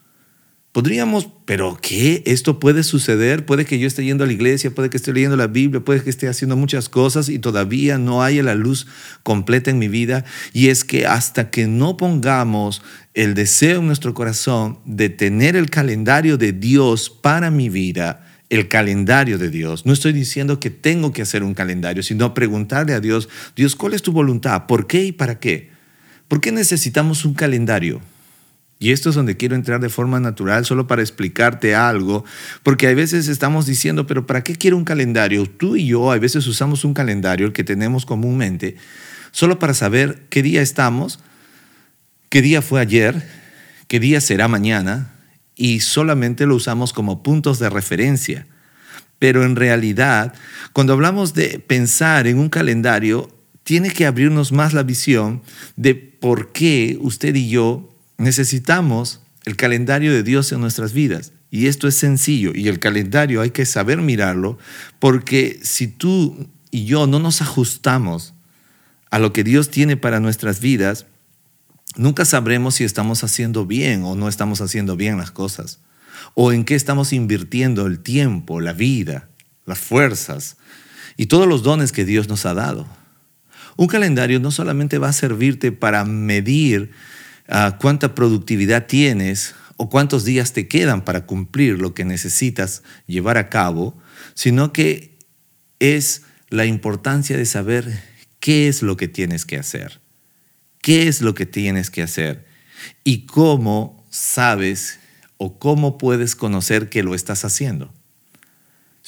Podríamos, 0.77 1.31
pero 1.47 1.79
¿qué? 1.81 2.23
Esto 2.27 2.61
puede 2.61 2.83
suceder. 2.83 3.47
Puede 3.47 3.65
que 3.65 3.79
yo 3.79 3.87
esté 3.87 4.05
yendo 4.05 4.25
a 4.25 4.27
la 4.27 4.35
iglesia, 4.35 4.75
puede 4.75 4.91
que 4.91 4.99
esté 4.99 5.11
leyendo 5.11 5.35
la 5.35 5.47
Biblia, 5.47 5.83
puede 5.83 6.03
que 6.03 6.11
esté 6.11 6.29
haciendo 6.29 6.55
muchas 6.55 6.91
cosas 6.91 7.31
y 7.31 7.39
todavía 7.39 7.97
no 7.97 8.23
haya 8.23 8.43
la 8.43 8.55
luz 8.55 8.87
completa 9.23 9.71
en 9.71 9.79
mi 9.79 9.89
vida. 9.89 10.27
Y 10.53 10.69
es 10.69 10.85
que 10.85 11.07
hasta 11.07 11.49
que 11.49 11.67
no 11.67 11.97
pongamos 11.97 12.83
el 13.15 13.33
deseo 13.33 13.79
en 13.79 13.87
nuestro 13.87 14.13
corazón 14.13 14.79
de 14.85 15.09
tener 15.09 15.57
el 15.57 15.71
calendario 15.71 16.37
de 16.37 16.53
Dios 16.53 17.09
para 17.09 17.51
mi 17.51 17.71
vida, 17.71 18.27
el 18.51 18.69
calendario 18.69 19.39
de 19.39 19.49
Dios. 19.49 19.87
No 19.87 19.95
estoy 19.95 20.13
diciendo 20.13 20.61
que 20.61 20.69
tengo 20.69 21.11
que 21.11 21.23
hacer 21.23 21.43
un 21.43 21.55
calendario, 21.55 22.03
sino 22.03 22.35
preguntarle 22.35 22.93
a 22.93 23.01
Dios, 23.01 23.31
Dios, 23.57 23.77
¿cuál 23.77 23.95
es 23.95 24.03
tu 24.03 24.13
voluntad? 24.13 24.67
¿Por 24.67 24.87
qué 24.87 25.07
y 25.07 25.13
para 25.13 25.41
qué? 25.41 25.71
¿Por 26.29 26.43
qué 26.43 26.53
necesitamos 26.53 27.25
un 27.25 27.33
calendario? 27.33 28.03
Y 28.79 28.93
esto 28.93 29.09
es 29.09 29.15
donde 29.15 29.37
quiero 29.37 29.55
entrar 29.55 29.81
de 29.81 29.89
forma 29.89 30.21
natural, 30.21 30.67
solo 30.67 30.87
para 30.87 31.01
explicarte 31.01 31.75
algo, 31.75 32.25
porque 32.63 32.89
a 32.89 32.95
veces 32.95 33.29
estamos 33.29 33.65
diciendo, 33.65 34.07
pero 34.07 34.27
¿para 34.27 34.45
qué 34.45 34.55
quiero 34.55 34.77
un 34.77 34.85
calendario? 34.85 35.47
Tú 35.47 35.77
y 35.77 35.87
yo 35.87 36.13
a 36.13 36.19
veces 36.19 36.47
usamos 36.47 36.85
un 36.85 36.93
calendario, 36.93 37.47
el 37.47 37.53
que 37.55 37.65
tenemos 37.65 38.05
comúnmente, 38.05 38.77
solo 39.31 39.59
para 39.59 39.73
saber 39.73 40.25
qué 40.29 40.43
día 40.43 40.61
estamos, 40.61 41.21
qué 42.29 42.43
día 42.43 42.61
fue 42.61 42.83
ayer, 42.83 43.27
qué 43.89 43.99
día 43.99 44.21
será 44.21 44.47
mañana, 44.47 45.13
y 45.57 45.81
solamente 45.81 46.45
lo 46.45 46.55
usamos 46.55 46.93
como 46.93 47.23
puntos 47.23 47.59
de 47.59 47.71
referencia. 47.71 48.47
Pero 49.19 49.43
en 49.45 49.57
realidad, 49.57 50.35
cuando 50.75 50.93
hablamos 50.93 51.33
de 51.33 51.59
pensar 51.59 52.27
en 52.27 52.39
un 52.39 52.51
calendario, 52.51 53.31
tiene 53.63 53.91
que 53.91 54.05
abrirnos 54.05 54.53
más 54.53 54.75
la 54.75 54.83
visión 54.83 55.43
de 55.77 55.95
por 55.95 56.53
qué 56.53 56.99
usted 57.01 57.35
y 57.35 57.49
yo 57.49 57.96
necesitamos 58.19 59.21
el 59.45 59.57
calendario 59.57 60.13
de 60.13 60.23
Dios 60.23 60.53
en 60.53 60.61
nuestras 60.61 60.93
vidas. 60.93 61.33
Y 61.51 61.69
esto 61.69 61.89
es 61.89 61.95
sencillo. 61.95 62.53
Y 62.55 62.69
el 62.69 62.79
calendario 62.79 63.41
hay 63.41 63.51
que 63.51 63.67
saber 63.67 63.99
mirarlo 63.99 64.59
porque 64.99 65.61
si 65.63 65.87
tú 65.87 66.49
y 66.71 66.85
yo 66.85 67.07
no 67.07 67.19
nos 67.19 67.41
ajustamos 67.41 68.35
a 69.11 69.19
lo 69.19 69.33
que 69.33 69.45
Dios 69.45 69.71
tiene 69.71 69.97
para 69.97 70.21
nuestras 70.21 70.61
vidas, 70.61 71.07
nunca 71.97 72.25
sabremos 72.25 72.75
si 72.75 72.85
estamos 72.85 73.23
haciendo 73.25 73.65
bien 73.65 74.03
o 74.05 74.17
no 74.17 74.29
estamos 74.29 74.61
haciendo 74.61 74.97
bien 74.97 75.17
las 75.17 75.31
cosas. 75.31 75.79
O 76.35 76.53
en 76.53 76.65
qué 76.65 76.75
estamos 76.75 77.13
invirtiendo 77.13 77.87
el 77.87 78.01
tiempo, 78.01 78.61
la 78.61 78.73
vida, 78.73 79.29
las 79.65 79.79
fuerzas 79.79 80.57
y 81.17 81.27
todos 81.27 81.47
los 81.47 81.63
dones 81.63 81.93
que 81.93 82.05
Dios 82.05 82.29
nos 82.29 82.45
ha 82.47 82.55
dado. 82.55 82.87
Un 83.77 83.87
calendario 83.87 84.41
no 84.41 84.51
solamente 84.51 84.99
va 84.99 85.11
a 85.11 85.13
servirte 85.13 85.71
para 85.71 86.05
medir 86.05 86.93
cuánta 87.79 88.15
productividad 88.15 88.87
tienes 88.87 89.55
o 89.77 89.89
cuántos 89.89 90.25
días 90.25 90.53
te 90.53 90.69
quedan 90.69 91.05
para 91.05 91.27
cumplir 91.27 91.79
lo 91.79 91.95
que 91.95 92.05
necesitas 92.05 92.83
llevar 93.07 93.39
a 93.39 93.49
cabo, 93.49 93.97
sino 94.35 94.73
que 94.73 95.19
es 95.79 96.23
la 96.49 96.65
importancia 96.65 97.37
de 97.37 97.47
saber 97.47 98.03
qué 98.41 98.69
es 98.69 98.83
lo 98.83 98.97
que 98.97 99.09
tienes 99.09 99.45
que 99.45 99.59
hacer, 99.59 100.01
qué 100.81 101.09
es 101.09 101.21
lo 101.21 101.35
que 101.35 101.47
tienes 101.47 101.91
que 101.91 102.03
hacer 102.03 102.47
y 103.05 103.27
cómo 103.27 104.07
sabes 104.11 104.99
o 105.37 105.59
cómo 105.59 105.99
puedes 105.99 106.35
conocer 106.37 106.89
que 106.89 107.03
lo 107.03 107.15
estás 107.15 107.45
haciendo. 107.45 107.93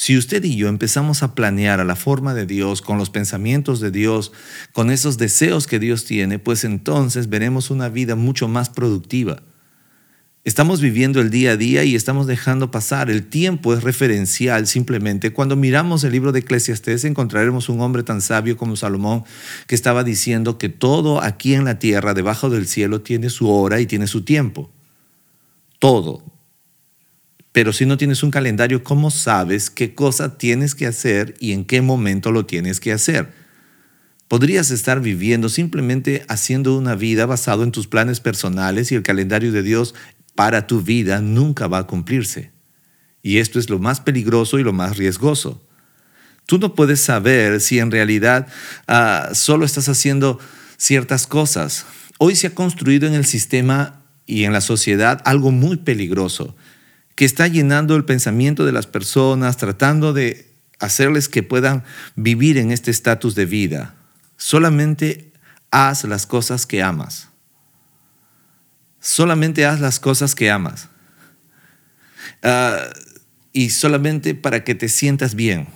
Si 0.00 0.16
usted 0.16 0.44
y 0.44 0.54
yo 0.54 0.68
empezamos 0.68 1.24
a 1.24 1.34
planear 1.34 1.80
a 1.80 1.84
la 1.84 1.96
forma 1.96 2.32
de 2.32 2.46
Dios, 2.46 2.82
con 2.82 2.98
los 2.98 3.10
pensamientos 3.10 3.80
de 3.80 3.90
Dios, 3.90 4.30
con 4.72 4.92
esos 4.92 5.18
deseos 5.18 5.66
que 5.66 5.80
Dios 5.80 6.04
tiene, 6.04 6.38
pues 6.38 6.62
entonces 6.62 7.28
veremos 7.28 7.68
una 7.68 7.88
vida 7.88 8.14
mucho 8.14 8.46
más 8.46 8.70
productiva. 8.70 9.42
Estamos 10.44 10.80
viviendo 10.80 11.20
el 11.20 11.30
día 11.30 11.50
a 11.50 11.56
día 11.56 11.82
y 11.82 11.96
estamos 11.96 12.28
dejando 12.28 12.70
pasar. 12.70 13.10
El 13.10 13.26
tiempo 13.26 13.74
es 13.74 13.82
referencial 13.82 14.68
simplemente. 14.68 15.32
Cuando 15.32 15.56
miramos 15.56 16.04
el 16.04 16.12
libro 16.12 16.30
de 16.30 16.38
Eclesiastés 16.38 17.04
encontraremos 17.04 17.68
un 17.68 17.80
hombre 17.80 18.04
tan 18.04 18.20
sabio 18.20 18.56
como 18.56 18.76
Salomón 18.76 19.24
que 19.66 19.74
estaba 19.74 20.04
diciendo 20.04 20.58
que 20.58 20.68
todo 20.68 21.20
aquí 21.20 21.54
en 21.54 21.64
la 21.64 21.80
tierra, 21.80 22.14
debajo 22.14 22.50
del 22.50 22.68
cielo, 22.68 23.00
tiene 23.00 23.30
su 23.30 23.50
hora 23.50 23.80
y 23.80 23.86
tiene 23.86 24.06
su 24.06 24.22
tiempo. 24.22 24.70
Todo, 25.80 26.22
pero 27.58 27.72
si 27.72 27.86
no 27.86 27.96
tienes 27.96 28.22
un 28.22 28.30
calendario, 28.30 28.84
¿cómo 28.84 29.10
sabes 29.10 29.68
qué 29.68 29.92
cosa 29.92 30.38
tienes 30.38 30.76
que 30.76 30.86
hacer 30.86 31.34
y 31.40 31.50
en 31.50 31.64
qué 31.64 31.82
momento 31.82 32.30
lo 32.30 32.46
tienes 32.46 32.78
que 32.78 32.92
hacer? 32.92 33.32
Podrías 34.28 34.70
estar 34.70 35.00
viviendo 35.00 35.48
simplemente 35.48 36.24
haciendo 36.28 36.78
una 36.78 36.94
vida 36.94 37.26
basado 37.26 37.64
en 37.64 37.72
tus 37.72 37.88
planes 37.88 38.20
personales 38.20 38.92
y 38.92 38.94
el 38.94 39.02
calendario 39.02 39.50
de 39.50 39.64
Dios 39.64 39.96
para 40.36 40.68
tu 40.68 40.82
vida 40.82 41.20
nunca 41.20 41.66
va 41.66 41.78
a 41.78 41.86
cumplirse. 41.88 42.52
Y 43.24 43.38
esto 43.38 43.58
es 43.58 43.68
lo 43.68 43.80
más 43.80 44.00
peligroso 44.00 44.60
y 44.60 44.62
lo 44.62 44.72
más 44.72 44.96
riesgoso. 44.96 45.60
Tú 46.46 46.58
no 46.58 46.76
puedes 46.76 47.00
saber 47.00 47.60
si 47.60 47.80
en 47.80 47.90
realidad 47.90 48.46
ah, 48.86 49.30
solo 49.32 49.64
estás 49.64 49.88
haciendo 49.88 50.38
ciertas 50.76 51.26
cosas. 51.26 51.86
Hoy 52.18 52.36
se 52.36 52.46
ha 52.46 52.54
construido 52.54 53.08
en 53.08 53.14
el 53.14 53.24
sistema 53.24 54.04
y 54.26 54.44
en 54.44 54.52
la 54.52 54.60
sociedad 54.60 55.20
algo 55.24 55.50
muy 55.50 55.78
peligroso 55.78 56.54
que 57.18 57.24
está 57.24 57.48
llenando 57.48 57.96
el 57.96 58.04
pensamiento 58.04 58.64
de 58.64 58.70
las 58.70 58.86
personas, 58.86 59.56
tratando 59.56 60.12
de 60.12 60.54
hacerles 60.78 61.28
que 61.28 61.42
puedan 61.42 61.82
vivir 62.14 62.58
en 62.58 62.70
este 62.70 62.92
estatus 62.92 63.34
de 63.34 63.44
vida. 63.44 63.96
Solamente 64.36 65.32
haz 65.72 66.04
las 66.04 66.26
cosas 66.26 66.64
que 66.64 66.80
amas. 66.80 67.30
Solamente 69.00 69.66
haz 69.66 69.80
las 69.80 69.98
cosas 69.98 70.36
que 70.36 70.48
amas. 70.48 70.90
Ah, 72.44 72.84
y 73.52 73.70
solamente 73.70 74.36
para 74.36 74.62
que 74.62 74.76
te 74.76 74.88
sientas 74.88 75.34
bien. 75.34 75.66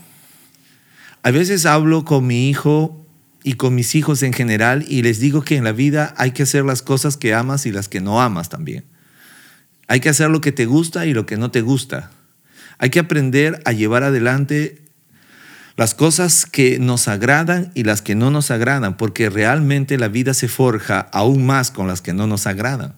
A 1.24 1.32
veces 1.32 1.66
hablo 1.66 2.04
con 2.04 2.24
mi 2.24 2.50
hijo 2.50 3.04
y 3.42 3.54
con 3.54 3.74
mis 3.74 3.96
hijos 3.96 4.22
en 4.22 4.32
general 4.32 4.84
y 4.86 5.02
les 5.02 5.18
digo 5.18 5.42
que 5.42 5.56
en 5.56 5.64
la 5.64 5.72
vida 5.72 6.14
hay 6.18 6.30
que 6.30 6.44
hacer 6.44 6.64
las 6.64 6.82
cosas 6.82 7.16
que 7.16 7.34
amas 7.34 7.66
y 7.66 7.72
las 7.72 7.88
que 7.88 8.00
no 8.00 8.22
amas 8.22 8.48
también. 8.48 8.91
Hay 9.92 10.00
que 10.00 10.08
hacer 10.08 10.30
lo 10.30 10.40
que 10.40 10.52
te 10.52 10.64
gusta 10.64 11.04
y 11.04 11.12
lo 11.12 11.26
que 11.26 11.36
no 11.36 11.50
te 11.50 11.60
gusta. 11.60 12.10
Hay 12.78 12.88
que 12.88 12.98
aprender 12.98 13.60
a 13.66 13.72
llevar 13.72 14.04
adelante 14.04 14.86
las 15.76 15.94
cosas 15.94 16.46
que 16.46 16.78
nos 16.78 17.08
agradan 17.08 17.70
y 17.74 17.82
las 17.82 18.00
que 18.00 18.14
no 18.14 18.30
nos 18.30 18.50
agradan, 18.50 18.96
porque 18.96 19.28
realmente 19.28 19.98
la 19.98 20.08
vida 20.08 20.32
se 20.32 20.48
forja 20.48 20.98
aún 21.12 21.44
más 21.44 21.70
con 21.70 21.88
las 21.88 22.00
que 22.00 22.14
no 22.14 22.26
nos 22.26 22.46
agradan. 22.46 22.94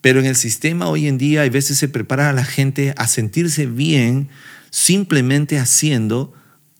Pero 0.00 0.20
en 0.20 0.26
el 0.26 0.36
sistema 0.36 0.86
hoy 0.86 1.08
en 1.08 1.18
día 1.18 1.40
hay 1.40 1.50
veces 1.50 1.76
se 1.76 1.88
prepara 1.88 2.30
a 2.30 2.32
la 2.32 2.44
gente 2.44 2.94
a 2.96 3.08
sentirse 3.08 3.66
bien 3.66 4.28
simplemente 4.70 5.58
haciendo 5.58 6.32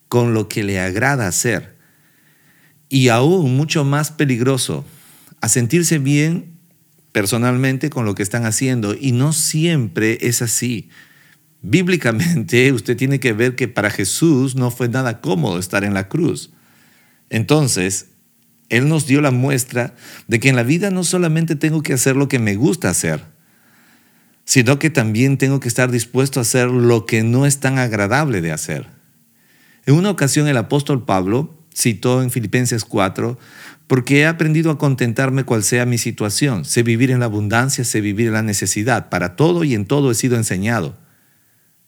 con 0.09 0.35
lo 0.35 0.49
que 0.49 0.62
le 0.62 0.78
agrada 0.78 1.26
hacer. 1.26 1.76
Y 2.88 3.09
aún 3.09 3.56
mucho 3.56 3.85
más 3.85 4.12
peligroso, 4.12 4.85
a 5.40 5.49
sentirse 5.49 5.99
bien 5.99 6.55
personalmente 7.16 7.88
con 7.88 8.04
lo 8.04 8.14
que 8.14 8.23
están 8.23 8.44
haciendo. 8.44 8.94
Y 8.94 9.12
no 9.12 9.32
siempre 9.32 10.18
es 10.20 10.42
así. 10.42 10.90
Bíblicamente 11.62 12.70
usted 12.75 12.94
tiene 12.94 13.20
que 13.20 13.32
ver 13.32 13.56
que 13.56 13.68
para 13.68 13.88
Jesús 13.88 14.54
no 14.54 14.70
fue 14.70 14.90
nada 14.90 15.23
cómodo 15.23 15.58
estar 15.58 15.82
en 15.82 15.94
la 15.94 16.08
cruz. 16.08 16.50
Entonces, 17.30 18.08
Él 18.68 18.90
nos 18.90 19.06
dio 19.06 19.23
la 19.23 19.30
muestra 19.30 19.94
de 20.28 20.40
que 20.40 20.50
en 20.50 20.56
la 20.56 20.62
vida 20.62 20.90
no 20.90 21.04
solamente 21.04 21.56
tengo 21.56 21.82
que 21.82 21.94
hacer 21.94 22.16
lo 22.16 22.28
que 22.28 22.38
me 22.38 22.54
gusta 22.54 22.90
hacer, 22.90 23.25
sino 24.44 24.78
que 24.78 24.90
también 24.90 25.38
tengo 25.38 25.58
que 25.58 25.68
estar 25.68 25.90
dispuesto 25.90 26.38
a 26.38 26.42
hacer 26.42 26.68
lo 26.68 27.06
que 27.06 27.23
no 27.23 27.46
es 27.46 27.61
tan 27.61 27.78
agradable 27.78 28.42
de 28.42 28.52
hacer. 28.52 28.88
En 29.87 29.94
una 29.94 30.11
ocasión 30.11 30.49
el 30.49 30.58
apóstol 30.58 31.06
Pablo 31.06 31.64
citó 31.75 32.23
en 32.23 32.30
Filipenses 32.30 32.85
4, 32.85 33.38
porque 33.87 34.21
he 34.21 34.26
aprendido 34.26 34.71
a 34.71 34.78
contentarme 34.78 35.45
cual 35.45 35.62
sea 35.62 35.87
mi 35.87 35.99
situación, 35.99 36.64
sé 36.64 36.83
vivir 36.83 37.11
en 37.11 37.21
la 37.21 37.26
abundancia, 37.26 37.85
sé 37.85 38.00
vivir 38.00 38.28
en 38.28 38.33
la 38.35 38.43
necesidad, 38.43 39.09
para 39.09 39.37
todo 39.37 39.64
y 39.64 39.75
en 39.75 39.87
todo 39.87 40.11
he 40.11 40.14
sido 40.14 40.37
enseñado 40.37 40.97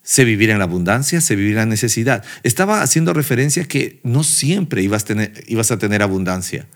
Sé 0.09 0.25
vivir 0.25 0.49
en 0.49 0.57
la 0.57 0.65
abundancia, 0.65 1.21
sé 1.21 1.37
vivir 1.37 1.51
en 1.51 1.59
la 1.59 1.67
necesidad. 1.67 2.25
Estaba 2.43 2.81
haciendo 2.81 3.13
referencia 3.13 3.65
que 3.65 4.01
no 4.05 4.25
siempre 4.25 4.83
ibas 4.83 5.05
ibas 5.47 5.71
a 5.71 5.79
tener 5.79 6.03
abundancia. 6.03 6.67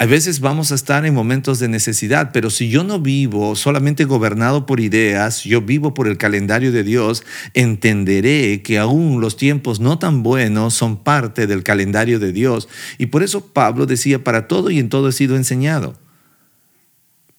A 0.00 0.06
veces 0.06 0.40
vamos 0.40 0.72
a 0.72 0.76
estar 0.76 1.04
en 1.04 1.12
momentos 1.12 1.58
de 1.58 1.68
necesidad, 1.68 2.30
pero 2.32 2.48
si 2.48 2.70
yo 2.70 2.84
no 2.84 3.00
vivo 3.00 3.54
solamente 3.54 4.06
gobernado 4.06 4.64
por 4.64 4.80
ideas, 4.80 5.44
yo 5.44 5.60
vivo 5.60 5.92
por 5.92 6.08
el 6.08 6.16
calendario 6.16 6.72
de 6.72 6.82
Dios, 6.82 7.22
entenderé 7.52 8.62
que 8.62 8.78
aún 8.78 9.20
los 9.20 9.36
tiempos 9.36 9.78
no 9.78 9.98
tan 9.98 10.22
buenos 10.22 10.72
son 10.72 10.96
parte 10.96 11.46
del 11.46 11.62
calendario 11.62 12.18
de 12.18 12.32
Dios. 12.32 12.66
Y 12.96 13.08
por 13.08 13.22
eso 13.22 13.44
Pablo 13.52 13.84
decía, 13.84 14.24
para 14.24 14.48
todo 14.48 14.70
y 14.70 14.78
en 14.78 14.88
todo 14.88 15.10
he 15.10 15.12
sido 15.12 15.36
enseñado. 15.36 15.92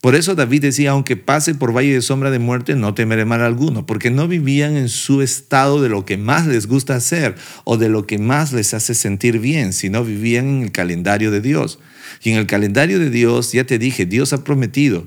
Por 0.01 0.15
eso 0.15 0.33
David 0.33 0.63
decía, 0.63 0.91
aunque 0.91 1.15
pase 1.15 1.53
por 1.53 1.77
valle 1.77 1.93
de 1.93 2.01
sombra 2.01 2.31
de 2.31 2.39
muerte, 2.39 2.75
no 2.75 2.95
temeré 2.95 3.23
mal 3.23 3.41
alguno, 3.41 3.85
porque 3.85 4.09
no 4.09 4.27
vivían 4.27 4.75
en 4.75 4.89
su 4.89 5.21
estado 5.21 5.79
de 5.79 5.89
lo 5.89 6.05
que 6.05 6.17
más 6.17 6.47
les 6.47 6.65
gusta 6.65 6.95
hacer 6.95 7.35
o 7.65 7.77
de 7.77 7.87
lo 7.87 8.07
que 8.07 8.17
más 8.17 8.51
les 8.51 8.73
hace 8.73 8.95
sentir 8.95 9.37
bien, 9.37 9.73
sino 9.73 10.03
vivían 10.03 10.47
en 10.47 10.63
el 10.63 10.71
calendario 10.71 11.29
de 11.29 11.39
Dios. 11.39 11.77
Y 12.23 12.31
en 12.31 12.37
el 12.37 12.47
calendario 12.47 12.97
de 12.97 13.11
Dios, 13.11 13.51
ya 13.51 13.63
te 13.63 13.77
dije, 13.77 14.07
Dios 14.07 14.33
ha 14.33 14.43
prometido 14.43 15.05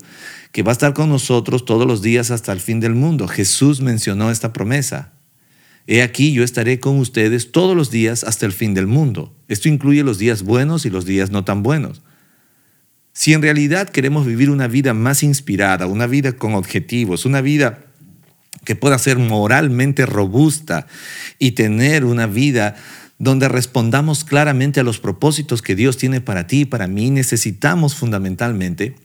que 0.53 0.63
va 0.63 0.71
a 0.71 0.75
estar 0.75 0.95
con 0.95 1.09
nosotros 1.09 1.65
todos 1.65 1.89
los 1.89 2.01
días 2.01 2.31
hasta 2.31 2.53
el 2.53 2.61
fin 2.61 2.79
del 2.79 2.95
mundo. 2.95 3.27
Jesús 3.27 3.81
mencionó 3.81 4.31
esta 4.31 4.53
promesa. 4.53 5.13
He 5.89 6.03
aquí 6.03 6.33
yo 6.33 6.45
estaré 6.45 6.79
con 6.79 7.01
ustedes 7.01 7.51
todos 7.51 7.77
los 7.77 7.91
días 7.91 8.23
hasta 8.23 8.47
el 8.47 8.53
fin 8.53 8.73
del 8.75 8.87
mundo. 8.87 9.35
Esto 9.49 9.69
incluye 9.69 10.05
los 10.05 10.19
días 10.19 10.45
buenos 10.45 10.87
y 10.87 10.91
los 10.91 11.05
días 11.05 11.31
no 11.31 11.45
tan 11.45 11.65
buenos. 11.65 12.03
Si 13.15 13.33
en 13.33 13.43
realidad 13.43 13.89
queremos 13.89 14.27
vivir 14.27 14.51
una 14.51 14.67
vida 14.67 14.93
más 14.93 15.23
inspirada, 15.23 15.87
una 15.87 16.09
vida 16.09 16.33
con 16.33 16.55
objetivos, 16.55 17.25
una 17.25 17.41
vida 17.41 17.87
que 18.65 18.75
pueda 18.75 18.99
ser 18.99 19.19
moralmente 19.19 20.05
robusta 20.05 20.89
y 21.39 21.53
tener 21.53 22.05
una 22.05 22.27
vida 22.27 22.75
donde 23.19 23.49
respondamos 23.49 24.25
claramente 24.25 24.81
a 24.81 24.83
los 24.83 24.99
propósitos 24.99 25.63
que 25.63 25.77
Dios 25.77 25.97
tiene 25.97 26.21
para 26.21 26.49
ti 26.49 26.63
y 26.63 26.65
para 26.65 26.89
mí, 26.89 27.11
necesitamos 27.11 27.95
fundamentalmente 27.95 28.97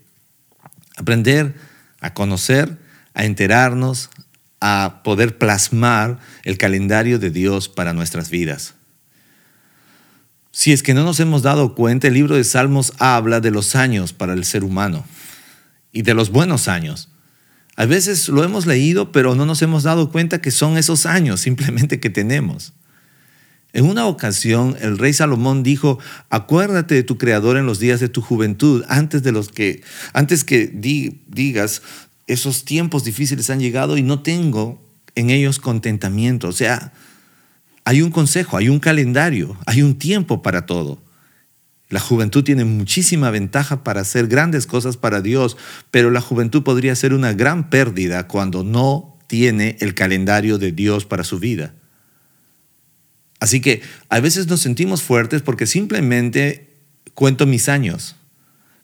aprender 0.97 1.53
a 2.01 2.15
conocer, 2.15 2.79
a 3.13 3.25
enterarnos, 3.25 4.09
a 4.59 5.01
poder 5.03 5.37
plasmar 5.37 6.17
el 6.43 6.57
calendario 6.57 7.19
de 7.19 7.29
Dios 7.29 7.69
para 7.69 7.93
nuestras 7.93 8.31
vidas. 8.31 8.73
Si 10.51 10.71
es 10.71 10.83
que 10.83 10.93
no 10.93 11.03
nos 11.03 11.19
hemos 11.19 11.43
dado 11.43 11.75
cuenta, 11.75 12.07
el 12.07 12.15
libro 12.15 12.35
de 12.35 12.43
Salmos 12.43 12.93
habla 12.97 13.39
de 13.39 13.51
los 13.51 13.75
años 13.75 14.13
para 14.13 14.33
el 14.33 14.45
ser 14.45 14.63
humano 14.63 15.05
y 15.91 16.01
de 16.01 16.13
los 16.13 16.31
buenos 16.31 16.67
años. 16.67 17.09
A 17.75 17.85
veces 17.85 18.27
lo 18.27 18.43
hemos 18.43 18.65
leído, 18.65 19.11
pero 19.11 19.35
no 19.35 19.45
nos 19.45 19.61
hemos 19.61 19.83
dado 19.83 20.11
cuenta 20.11 20.41
que 20.41 20.51
son 20.51 20.77
esos 20.77 21.05
años 21.05 21.39
simplemente 21.39 21.99
que 21.99 22.09
tenemos. 22.09 22.73
En 23.71 23.85
una 23.85 24.07
ocasión, 24.07 24.75
el 24.81 24.97
rey 24.97 25.13
Salomón 25.13 25.61
dijo, 25.61 25.99
acuérdate 26.29 26.95
de 26.95 27.03
tu 27.03 27.19
creador 27.19 27.55
en 27.55 27.67
los 27.67 27.79
días 27.79 27.99
de 27.99 28.09
tu 28.09 28.21
juventud, 28.21 28.83
antes 28.89 29.21
de 29.21 29.31
los 29.31 29.49
que, 29.49 29.83
antes 30.11 30.43
que 30.43 30.67
digas, 30.67 31.83
esos 32.25 32.65
tiempos 32.65 33.03
difíciles 33.03 33.49
han 33.51 33.59
llegado 33.59 33.97
y 33.97 34.01
no 34.01 34.23
tengo 34.23 34.83
en 35.13 35.29
ellos 35.29 35.59
contentamiento. 35.59 36.47
O 36.47 36.51
sea, 36.51 36.93
hay 37.85 38.01
un 38.01 38.11
consejo, 38.11 38.57
hay 38.57 38.69
un 38.69 38.79
calendario, 38.79 39.57
hay 39.65 39.81
un 39.81 39.97
tiempo 39.97 40.41
para 40.41 40.65
todo. 40.65 41.01
La 41.89 41.99
juventud 41.99 42.43
tiene 42.43 42.65
muchísima 42.65 43.31
ventaja 43.31 43.83
para 43.83 44.01
hacer 44.01 44.27
grandes 44.27 44.67
cosas 44.67 44.95
para 44.95 45.21
Dios, 45.21 45.57
pero 45.89 46.11
la 46.11 46.21
juventud 46.21 46.61
podría 46.61 46.95
ser 46.95 47.13
una 47.13 47.33
gran 47.33 47.71
pérdida 47.71 48.27
cuando 48.27 48.63
no 48.63 49.17
tiene 49.27 49.75
el 49.79 49.95
calendario 49.95 50.59
de 50.59 50.71
Dios 50.71 51.05
para 51.05 51.23
su 51.23 51.39
vida. 51.39 51.73
Así 53.39 53.61
que 53.61 53.81
a 54.09 54.19
veces 54.19 54.47
nos 54.47 54.61
sentimos 54.61 55.01
fuertes 55.01 55.41
porque 55.41 55.65
simplemente 55.65 56.77
cuento 57.15 57.47
mis 57.47 57.69
años, 57.69 58.17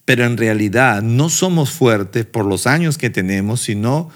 pero 0.06 0.26
en 0.26 0.38
realidad 0.38 1.04
no 1.04 1.30
somos 1.30 1.72
fuertes 1.72 2.26
por 2.26 2.46
los 2.46 2.66
años 2.66 2.98
que 2.98 3.10
tenemos, 3.10 3.62
sino 3.62 4.10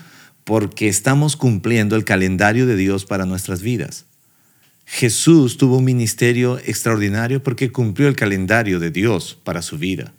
porque 0.45 0.87
estamos 0.87 1.35
cumpliendo 1.35 1.95
el 1.95 2.05
calendario 2.05 2.65
de 2.65 2.75
Dios 2.75 3.05
para 3.05 3.25
nuestras 3.25 3.61
vidas. 3.61 4.05
Jesús 4.91 5.57
tuvo 5.57 5.77
un 5.77 5.85
ministerio 5.85 6.57
extraordinario 6.57 7.43
porque 7.43 7.71
cumplió 7.71 8.07
el 8.07 8.15
calendario 8.15 8.79
de 8.79 8.89
Dios 8.89 9.37
para 9.43 9.61
su 9.61 9.77
vida. 9.77 10.13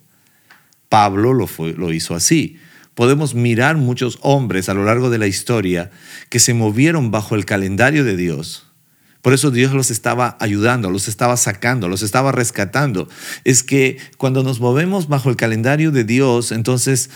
Pablo 0.87 1.33
lo, 1.33 1.49
lo 1.77 1.91
hizo 1.91 2.15
así. 2.15 2.57
Podemos 2.95 3.35
mirar 3.35 3.75
muchos 3.75 4.17
hombres 4.21 4.69
a 4.69 4.73
lo 4.73 4.85
largo 4.85 5.09
de 5.09 5.17
la 5.17 5.27
historia 5.27 5.91
que 6.29 6.39
se 6.39 6.53
movieron 6.53 7.11
bajo 7.11 7.35
el 7.35 7.43
calendario 7.43 8.05
de 8.05 8.15
Dios 8.15 8.70
por 9.21 9.33
eso 9.33 9.51
Dios 9.51 9.73
los 9.73 9.91
estaba 9.91 10.35
ayudando, 10.39 10.89
los 10.89 11.07
estaba 11.07 11.37
sacando, 11.37 11.87
los 11.87 12.01
estaba 12.01 12.31
rescatando. 12.31 13.07
Es 13.43 13.63
que 13.63 13.97
cuando 14.17 14.43
nos 14.43 14.59
movemos 14.59 15.07
bajo 15.07 15.29
el 15.29 15.35
calendario 15.35 15.91
de 15.91 16.03
Dios, 16.03 16.51
entonces 16.51 17.09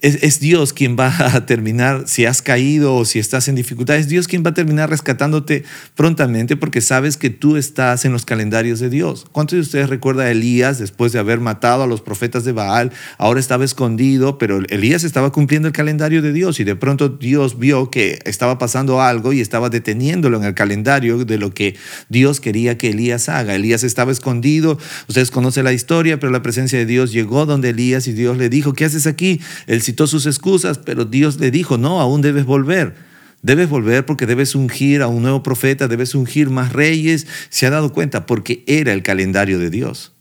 es, 0.00 0.40
Dios 0.40 0.72
quien 0.72 0.96
va 0.98 1.14
a 1.34 1.44
terminar, 1.44 2.04
si 2.06 2.24
has 2.24 2.40
caído 2.40 2.94
o 2.94 3.04
si 3.04 3.18
estás 3.18 3.48
en 3.48 3.54
dificultad, 3.54 3.96
es 3.96 4.08
Dios 4.08 4.28
quien 4.28 4.42
va 4.44 4.50
a 4.50 4.54
terminar 4.54 4.88
rescatándote 4.88 5.64
prontamente 5.94 6.56
porque 6.56 6.80
sabes 6.80 7.16
que 7.16 7.30
tú 7.30 7.56
estás 7.56 8.04
en 8.04 8.12
los 8.12 8.24
calendarios 8.24 8.80
de 8.80 8.88
Dios. 8.88 9.26
¿Cuántos 9.32 9.56
de 9.56 9.60
ustedes 9.60 9.90
recuerdan 9.90 10.26
a 10.26 10.30
Elías 10.30 10.78
después 10.78 11.12
de 11.12 11.18
haber 11.18 11.40
matado 11.40 11.82
a 11.82 11.86
los 11.86 12.00
profetas 12.00 12.44
de 12.44 12.52
Baal? 12.52 12.92
Ahora 13.18 13.40
estaba 13.40 13.64
escondido, 13.64 14.38
pero 14.38 14.60
Elías 14.68 15.04
estaba 15.04 15.32
cumpliendo 15.32 15.68
el 15.68 15.74
calendario 15.74 16.22
de 16.22 16.32
Dios 16.32 16.60
y 16.60 16.64
de 16.64 16.76
pronto 16.76 17.10
Dios 17.10 17.58
vio 17.58 17.90
que 17.90 18.20
estaba 18.24 18.58
pasando 18.58 19.02
algo 19.02 19.32
y 19.34 19.40
estaba 19.40 19.68
deteniéndolo 19.68 20.38
en 20.38 20.44
el 20.44 20.54
calendario 20.54 21.24
de 21.24 21.41
lo 21.42 21.52
que 21.52 21.76
Dios 22.08 22.40
quería 22.40 22.78
que 22.78 22.88
Elías 22.88 23.28
haga. 23.28 23.54
Elías 23.54 23.84
estaba 23.84 24.10
escondido, 24.10 24.78
ustedes 25.08 25.30
conocen 25.30 25.64
la 25.64 25.74
historia, 25.74 26.18
pero 26.18 26.32
la 26.32 26.40
presencia 26.40 26.78
de 26.78 26.86
Dios 26.86 27.12
llegó 27.12 27.44
donde 27.44 27.68
Elías 27.68 28.08
y 28.08 28.14
Dios 28.14 28.38
le 28.38 28.48
dijo, 28.48 28.72
¿qué 28.72 28.86
haces 28.86 29.06
aquí? 29.06 29.42
Él 29.66 29.82
citó 29.82 30.06
sus 30.06 30.24
excusas, 30.24 30.78
pero 30.78 31.04
Dios 31.04 31.38
le 31.38 31.50
dijo, 31.50 31.76
no, 31.76 32.00
aún 32.00 32.22
debes 32.22 32.46
volver. 32.46 32.94
Debes 33.42 33.68
volver 33.68 34.06
porque 34.06 34.24
debes 34.24 34.54
ungir 34.54 35.02
a 35.02 35.08
un 35.08 35.22
nuevo 35.22 35.42
profeta, 35.42 35.88
debes 35.88 36.14
ungir 36.14 36.48
más 36.48 36.72
reyes. 36.72 37.26
Se 37.50 37.66
ha 37.66 37.70
dado 37.70 37.92
cuenta 37.92 38.24
porque 38.24 38.62
era 38.68 38.92
el 38.92 39.02
calendario 39.02 39.58
de 39.58 39.68
Dios. 39.68 40.12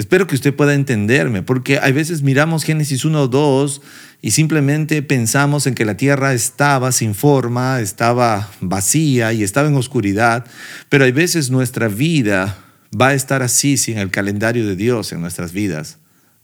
Espero 0.00 0.26
que 0.26 0.34
usted 0.34 0.54
pueda 0.54 0.72
entenderme, 0.72 1.42
porque 1.42 1.76
a 1.76 1.90
veces 1.90 2.22
miramos 2.22 2.64
Génesis 2.64 3.04
1 3.04 3.20
o 3.20 3.28
2 3.28 3.82
y 4.22 4.30
simplemente 4.30 5.02
pensamos 5.02 5.66
en 5.66 5.74
que 5.74 5.84
la 5.84 5.98
tierra 5.98 6.32
estaba 6.32 6.90
sin 6.90 7.14
forma, 7.14 7.80
estaba 7.80 8.48
vacía 8.62 9.34
y 9.34 9.42
estaba 9.42 9.68
en 9.68 9.74
oscuridad, 9.74 10.46
pero 10.88 11.04
a 11.04 11.10
veces 11.10 11.50
nuestra 11.50 11.88
vida 11.88 12.56
va 12.98 13.08
a 13.08 13.14
estar 13.14 13.42
así 13.42 13.76
sin 13.76 13.98
el 13.98 14.10
calendario 14.10 14.66
de 14.66 14.74
Dios 14.74 15.12
en 15.12 15.20
nuestras 15.20 15.52
vidas. 15.52 15.98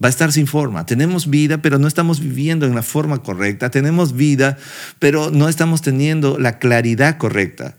Va 0.05 0.09
a 0.09 0.11
estar 0.11 0.33
sin 0.33 0.47
forma. 0.47 0.85
Tenemos 0.85 1.31
vida, 1.31 1.63
pero 1.63 1.79
no 1.79 1.89
estamos 1.89 2.21
viviendo 2.21 2.67
en 2.67 2.75
la 2.75 2.83
forma 2.83 3.23
correcta. 3.23 3.71
Tenemos 3.71 4.15
vida, 4.15 4.59
pero 4.99 5.31
no 5.31 5.49
estamos 5.49 5.81
teniendo 5.81 6.39
la 6.39 6.59
claridad 6.59 7.17
correcta. 7.17 7.79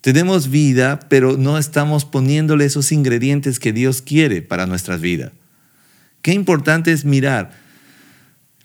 Tenemos 0.00 0.48
vida, 0.50 1.00
pero 1.08 1.36
no 1.36 1.58
estamos 1.58 2.04
poniéndole 2.04 2.64
esos 2.64 2.90
ingredientes 2.90 3.58
que 3.58 3.72
Dios 3.72 4.00
quiere 4.00 4.40
para 4.40 4.66
nuestras 4.66 5.00
vidas. 5.00 5.32
Qué 6.22 6.32
importante 6.32 6.92
es 6.92 7.04
mirar 7.04 7.52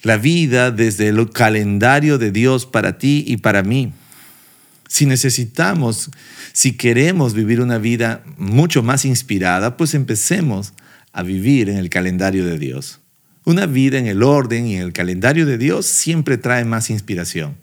la 0.02 0.18
vida 0.18 0.72
desde 0.72 1.10
el 1.10 1.30
calendario 1.32 2.18
de 2.18 2.32
Dios 2.32 2.66
para 2.66 2.98
ti 2.98 3.24
y 3.28 3.38
para 3.38 3.64
mí. 3.64 3.92
Si 4.88 5.06
necesitamos, 5.06 6.12
si 6.54 6.78
queremos 6.78 7.34
vivir 7.34 7.60
una 7.60 7.80
vida 7.80 8.24
mucho 8.38 8.84
más 8.84 9.04
inspirada, 9.04 9.78
pues 9.78 9.94
empecemos 9.94 10.74
a 11.12 11.24
vivir 11.24 11.70
en 11.70 11.78
el 11.78 11.90
calendario 11.90 12.46
de 12.46 12.60
Dios. 12.60 13.00
Una 13.46 13.66
vida 13.66 13.98
en 13.98 14.08
el 14.08 14.24
orden 14.24 14.68
y 14.68 14.76
en 14.76 14.84
el 14.84 14.94
calendario 14.94 15.46
de 15.46 15.58
Dios 15.58 15.86
siempre 15.86 16.38
trae 16.38 16.66
más 16.66 16.90
inspiración. 16.90 17.58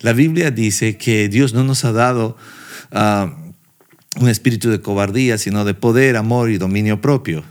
La 0.00 0.12
Biblia 0.12 0.50
dice 0.50 0.96
que 0.96 1.28
Dios 1.28 1.54
no 1.54 1.64
nos 1.64 1.84
ha 1.84 1.92
dado 1.92 2.36
Un 2.92 4.28
espíritu 4.28 4.70
de 4.70 4.80
cobardía, 4.80 5.38
sino 5.38 5.64
de 5.64 5.74
poder, 5.74 6.16
amor 6.16 6.50
y 6.50 6.58
dominio 6.58 7.00
propio. 7.00 7.44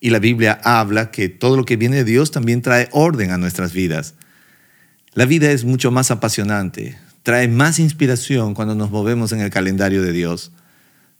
Y 0.00 0.10
la 0.10 0.20
Biblia 0.20 0.60
habla 0.62 1.10
que 1.10 1.28
todo 1.28 1.56
lo 1.56 1.64
que 1.64 1.76
viene 1.76 1.96
de 1.96 2.04
Dios 2.04 2.30
también 2.30 2.62
trae 2.62 2.88
orden 2.92 3.32
a 3.32 3.38
nuestras 3.38 3.72
vidas. 3.72 4.14
La 5.12 5.24
vida 5.24 5.50
es 5.50 5.64
mucho 5.64 5.90
más 5.90 6.10
apasionante, 6.12 6.96
trae 7.24 7.48
más 7.48 7.80
inspiración 7.80 8.54
cuando 8.54 8.76
nos 8.76 8.90
movemos 8.90 9.32
en 9.32 9.40
el 9.40 9.50
calendario 9.50 10.02
de 10.02 10.12
Dios. 10.12 10.52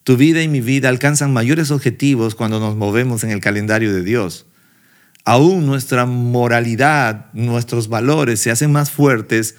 Tu 0.05 0.17
vida 0.17 0.43
y 0.43 0.49
mi 0.49 0.61
vida 0.61 0.89
alcanzan 0.89 1.33
mayores 1.33 1.71
objetivos 1.71 2.35
cuando 2.35 2.61
nos 2.61 2.77
movemos 2.77 3.25
en 3.25 3.31
el 3.31 3.41
calendario 3.41 3.93
de 3.93 4.03
Dios. 4.03 4.47
Aún 5.25 5.67
nuestra 5.67 6.07
moralidad, 6.07 7.27
nuestros 7.33 7.89
valores 7.89 8.41
se 8.41 8.51
hacen 8.51 8.73
más 8.73 8.91
fuertes 8.91 9.57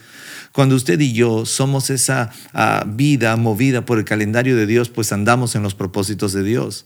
cuando 0.60 0.76
usted 0.76 1.00
y 1.00 1.14
yo 1.14 1.46
somos 1.46 1.90
esa 1.90 2.32
ah, 2.52 2.84
vida 2.86 3.38
movida 3.38 3.86
por 3.86 3.98
el 3.98 4.04
calendario 4.04 4.58
de 4.58 4.68
Dios, 4.68 4.90
pues 4.90 5.14
andamos 5.14 5.56
en 5.56 5.64
los 5.64 5.74
propósitos 5.74 6.34
de 6.34 6.44
Dios. 6.44 6.86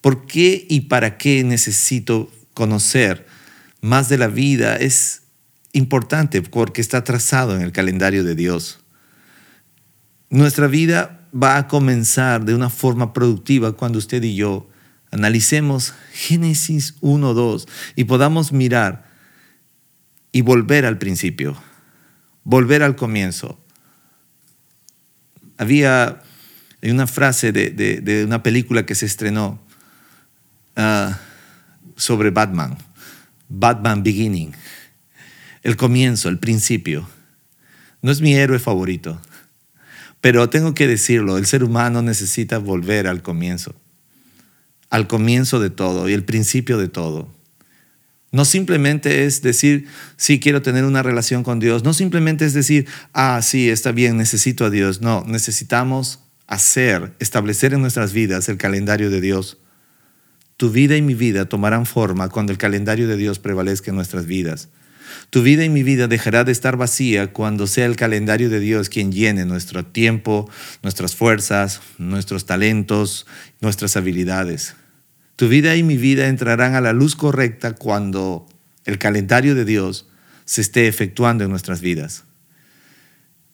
¿Por 0.00 0.24
qué 0.24 0.64
y 0.70 0.82
para 0.82 1.18
qué 1.18 1.42
necesito 1.42 2.30
conocer 2.54 3.26
más 3.80 4.08
de 4.08 4.18
la 4.18 4.28
vida? 4.28 4.76
Es 4.76 5.22
importante 5.72 6.40
porque 6.40 6.80
está 6.80 7.02
trazado 7.02 7.56
en 7.56 7.62
el 7.62 7.72
calendario 7.72 8.22
de 8.22 8.36
Dios. 8.36 8.78
Nuestra 10.30 10.68
vida 10.68 11.28
va 11.34 11.56
a 11.56 11.66
comenzar 11.66 12.44
de 12.44 12.54
una 12.54 12.70
forma 12.70 13.12
productiva 13.12 13.72
cuando 13.72 13.98
usted 13.98 14.22
y 14.22 14.36
yo 14.36 14.70
analicemos 15.10 15.92
Génesis 16.12 16.94
1, 17.00 17.34
2 17.34 17.66
y 17.96 18.04
podamos 18.04 18.52
mirar 18.52 19.10
y 20.30 20.42
volver 20.42 20.86
al 20.86 20.98
principio 20.98 21.60
volver 22.48 22.82
al 22.82 22.96
comienzo. 22.96 23.58
Había 25.58 26.22
una 26.82 27.06
frase 27.06 27.52
de, 27.52 28.24
una 28.24 28.42
película 28.42 28.86
que 28.86 28.94
se 28.94 29.04
estrenó 29.04 29.60
ah, 30.74 31.18
sobre 31.94 32.30
Batman, 32.30 32.78
Batman 33.50 34.02
Beginning, 34.02 34.54
el 35.62 35.76
comienzo, 35.76 36.30
el 36.30 36.38
principio. 36.38 37.06
No 38.00 38.10
es 38.10 38.22
mi 38.22 38.32
héroe 38.32 38.58
favorito, 38.58 39.20
pero 40.22 40.48
tengo 40.48 40.72
que 40.72 40.86
decirlo, 40.86 41.36
el 41.36 41.44
ser 41.44 41.62
humano 41.62 42.00
necesita 42.00 42.56
volver 42.56 43.08
al 43.08 43.20
comienzo, 43.20 43.74
al 44.88 45.06
comienzo 45.06 45.60
de 45.60 45.68
todo 45.68 46.08
y 46.08 46.14
el 46.14 46.24
principio 46.24 46.78
de 46.78 46.88
todo. 46.88 47.28
No 48.30 48.44
simplemente 48.44 49.24
es 49.24 49.40
decir, 49.40 49.86
sí, 50.16 50.38
quiero 50.38 50.60
tener 50.60 50.84
una 50.84 51.02
relación 51.02 51.42
con 51.42 51.60
Dios. 51.60 51.82
No 51.82 51.94
simplemente 51.94 52.44
es 52.44 52.52
decir, 52.52 52.86
ah, 53.14 53.40
sí, 53.42 53.70
está 53.70 53.92
bien, 53.92 54.18
necesito 54.18 54.66
a 54.66 54.70
Dios. 54.70 55.00
No, 55.00 55.24
necesitamos 55.26 56.20
hacer, 56.46 57.14
establecer 57.20 57.72
en 57.72 57.80
nuestras 57.80 58.12
vidas 58.12 58.48
el 58.48 58.58
calendario 58.58 59.10
de 59.10 59.20
Dios. 59.20 59.58
Tu 60.58 60.70
vida 60.70 60.96
y 60.96 61.02
mi 61.02 61.14
vida 61.14 61.46
tomarán 61.46 61.86
forma 61.86 62.28
cuando 62.28 62.52
el 62.52 62.58
calendario 62.58 63.08
de 63.08 63.16
Dios 63.16 63.38
prevalezca 63.38 63.90
en 63.90 63.96
nuestras 63.96 64.26
vidas. 64.26 64.68
Tu 65.30 65.42
vida 65.42 65.64
y 65.64 65.68
mi 65.68 65.82
vida 65.82 66.06
dejará 66.06 66.44
de 66.44 66.52
estar 66.52 66.76
vacía 66.76 67.32
cuando 67.32 67.66
sea 67.66 67.86
el 67.86 67.96
calendario 67.96 68.50
de 68.50 68.60
Dios 68.60 68.88
quien 68.88 69.12
llene 69.12 69.44
nuestro 69.44 69.84
tiempo, 69.86 70.50
nuestras 70.82 71.14
fuerzas, 71.14 71.80
nuestros 71.96 72.44
talentos, 72.44 73.26
nuestras 73.60 73.96
habilidades. 73.96 74.74
Tu 75.38 75.46
vida 75.46 75.76
y 75.76 75.84
mi 75.84 75.96
vida 75.96 76.26
entrarán 76.26 76.74
a 76.74 76.80
la 76.80 76.92
luz 76.92 77.14
correcta 77.14 77.76
cuando 77.76 78.48
el 78.84 78.98
calendario 78.98 79.54
de 79.54 79.64
Dios 79.64 80.08
se 80.44 80.60
esté 80.60 80.88
efectuando 80.88 81.44
en 81.44 81.50
nuestras 81.50 81.80
vidas. 81.80 82.24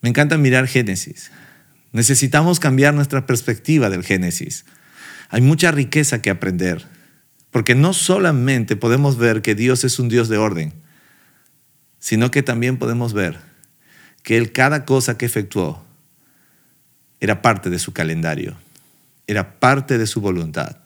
Me 0.01 0.09
encanta 0.09 0.39
mirar 0.39 0.67
Génesis. 0.67 1.31
Necesitamos 1.93 2.59
cambiar 2.59 2.95
nuestra 2.95 3.27
perspectiva 3.27 3.91
del 3.91 4.03
Génesis. 4.03 4.65
Hay 5.29 5.43
mucha 5.43 5.73
riqueza 5.73 6.23
que 6.23 6.31
aprender, 6.31 6.87
porque 7.51 7.75
no 7.75 7.93
solamente 7.93 8.77
podemos 8.77 9.19
ver 9.19 9.43
que 9.43 9.55
Dios 9.55 9.85
es 9.85 9.99
un 9.99 10.09
Dios 10.09 10.31
de 10.31 10.39
orden, 10.39 10.73
sino 11.99 12.31
que 12.31 12.43
también 12.43 12.79
podemos 12.79 13.13
ver 13.13 13.41
que 14.23 14.39
Él 14.39 14.53
cada 14.53 14.87
cosa 14.87 15.19
que 15.19 15.27
efectuó 15.27 15.85
era 17.21 17.43
parte 17.43 17.69
de 17.69 17.79
su 17.79 17.93
calendario, 17.93 18.57
era 19.27 19.61
parte 19.61 19.99
de 19.99 20.07
su 20.07 20.23
voluntad 20.23 20.79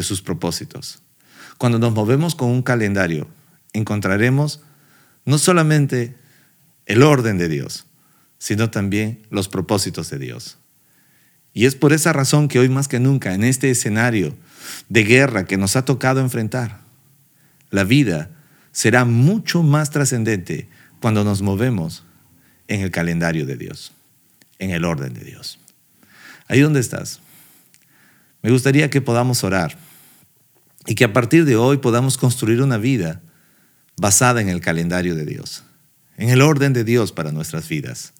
de 0.00 0.04
sus 0.04 0.22
propósitos. 0.22 1.02
Cuando 1.58 1.78
nos 1.78 1.92
movemos 1.92 2.34
con 2.34 2.48
un 2.48 2.62
calendario, 2.62 3.28
encontraremos 3.74 4.62
no 5.26 5.36
solamente 5.36 6.14
el 6.86 7.02
orden 7.02 7.36
de 7.36 7.50
Dios, 7.50 7.84
sino 8.38 8.70
también 8.70 9.20
los 9.28 9.48
propósitos 9.48 10.08
de 10.08 10.18
Dios. 10.18 10.56
Y 11.52 11.66
es 11.66 11.74
por 11.74 11.92
esa 11.92 12.14
razón 12.14 12.48
que 12.48 12.58
hoy 12.58 12.70
más 12.70 12.88
que 12.88 12.98
nunca, 12.98 13.34
en 13.34 13.44
este 13.44 13.70
escenario 13.70 14.34
de 14.88 15.04
guerra 15.04 15.44
que 15.44 15.58
nos 15.58 15.76
ha 15.76 15.84
tocado 15.84 16.20
enfrentar, 16.20 16.80
la 17.68 17.84
vida 17.84 18.30
será 18.72 19.04
mucho 19.04 19.62
más 19.62 19.90
trascendente 19.90 20.66
cuando 21.02 21.24
nos 21.24 21.42
movemos 21.42 22.04
en 22.68 22.80
el 22.80 22.90
calendario 22.90 23.44
de 23.44 23.56
Dios, 23.56 23.92
en 24.58 24.70
el 24.70 24.86
orden 24.86 25.12
de 25.12 25.24
Dios. 25.24 25.58
Ahí 26.48 26.60
donde 26.60 26.80
estás, 26.80 27.20
me 28.40 28.50
gustaría 28.50 28.88
que 28.88 29.02
podamos 29.02 29.44
orar 29.44 29.89
y 30.86 30.94
que 30.94 31.04
a 31.04 31.12
partir 31.12 31.44
de 31.44 31.56
hoy 31.56 31.78
podamos 31.78 32.16
construir 32.16 32.62
una 32.62 32.78
vida 32.78 33.22
basada 33.96 34.40
en 34.40 34.48
el 34.48 34.60
calendario 34.60 35.14
de 35.14 35.26
Dios, 35.26 35.62
en 36.16 36.30
el 36.30 36.40
orden 36.40 36.72
de 36.72 36.84
Dios 36.84 37.12
para 37.12 37.32
nuestras 37.32 37.68
vidas. 37.68 38.14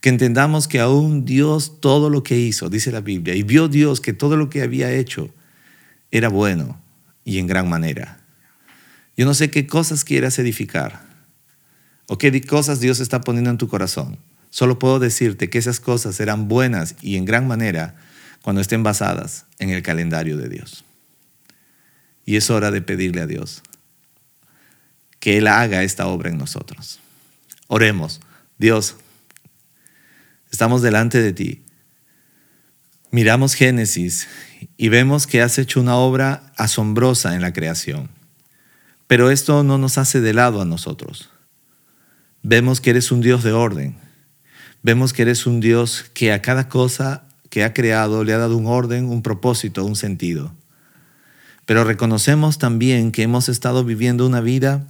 Que 0.00 0.10
entendamos 0.10 0.68
que 0.68 0.78
aún 0.78 1.24
Dios 1.24 1.80
todo 1.80 2.10
lo 2.10 2.22
que 2.22 2.38
hizo, 2.38 2.68
dice 2.68 2.92
la 2.92 3.00
Biblia, 3.00 3.34
y 3.34 3.42
vio 3.42 3.68
Dios 3.68 4.00
que 4.00 4.12
todo 4.12 4.36
lo 4.36 4.50
que 4.50 4.62
había 4.62 4.92
hecho 4.92 5.34
era 6.10 6.28
bueno 6.28 6.80
y 7.24 7.38
en 7.38 7.46
gran 7.46 7.68
manera. 7.68 8.20
Yo 9.16 9.24
no 9.24 9.32
sé 9.32 9.50
qué 9.50 9.66
cosas 9.66 10.04
quieras 10.04 10.38
edificar 10.38 11.06
o 12.08 12.18
qué 12.18 12.40
cosas 12.42 12.78
Dios 12.80 13.00
está 13.00 13.22
poniendo 13.22 13.50
en 13.50 13.58
tu 13.58 13.68
corazón. 13.68 14.18
Solo 14.50 14.78
puedo 14.78 14.98
decirte 14.98 15.50
que 15.50 15.58
esas 15.58 15.80
cosas 15.80 16.14
serán 16.14 16.48
buenas 16.48 16.94
y 17.00 17.16
en 17.16 17.24
gran 17.24 17.46
manera 17.48 17.96
cuando 18.42 18.60
estén 18.60 18.82
basadas 18.82 19.46
en 19.58 19.70
el 19.70 19.82
calendario 19.82 20.36
de 20.36 20.48
Dios. 20.48 20.84
Y 22.26 22.36
es 22.36 22.50
hora 22.50 22.70
de 22.70 22.82
pedirle 22.82 23.22
a 23.22 23.26
Dios 23.26 23.62
que 25.18 25.38
Él 25.38 25.46
haga 25.46 25.82
esta 25.82 26.06
obra 26.06 26.30
en 26.30 26.38
nosotros. 26.38 27.00
Oremos. 27.68 28.20
Dios, 28.58 28.96
estamos 30.52 30.82
delante 30.82 31.20
de 31.20 31.32
ti. 31.32 31.64
Miramos 33.10 33.54
Génesis 33.54 34.28
y 34.76 34.88
vemos 34.88 35.26
que 35.26 35.42
has 35.42 35.58
hecho 35.58 35.80
una 35.80 35.96
obra 35.96 36.52
asombrosa 36.56 37.34
en 37.34 37.40
la 37.40 37.52
creación. 37.52 38.10
Pero 39.06 39.30
esto 39.30 39.62
no 39.62 39.78
nos 39.78 39.98
hace 39.98 40.20
de 40.20 40.34
lado 40.34 40.60
a 40.60 40.64
nosotros. 40.64 41.30
Vemos 42.42 42.80
que 42.80 42.90
eres 42.90 43.10
un 43.10 43.20
Dios 43.20 43.42
de 43.42 43.52
orden. 43.52 43.96
Vemos 44.82 45.12
que 45.12 45.22
eres 45.22 45.46
un 45.46 45.60
Dios 45.60 46.10
que 46.14 46.32
a 46.32 46.42
cada 46.42 46.68
cosa 46.68 47.26
que 47.50 47.64
ha 47.64 47.72
creado 47.72 48.22
le 48.22 48.32
ha 48.32 48.38
dado 48.38 48.56
un 48.56 48.66
orden, 48.66 49.06
un 49.06 49.22
propósito, 49.22 49.84
un 49.84 49.96
sentido. 49.96 50.54
Pero 51.66 51.84
reconocemos 51.84 52.58
también 52.58 53.12
que 53.12 53.22
hemos 53.22 53.48
estado 53.48 53.84
viviendo 53.84 54.26
una 54.26 54.40
vida 54.40 54.86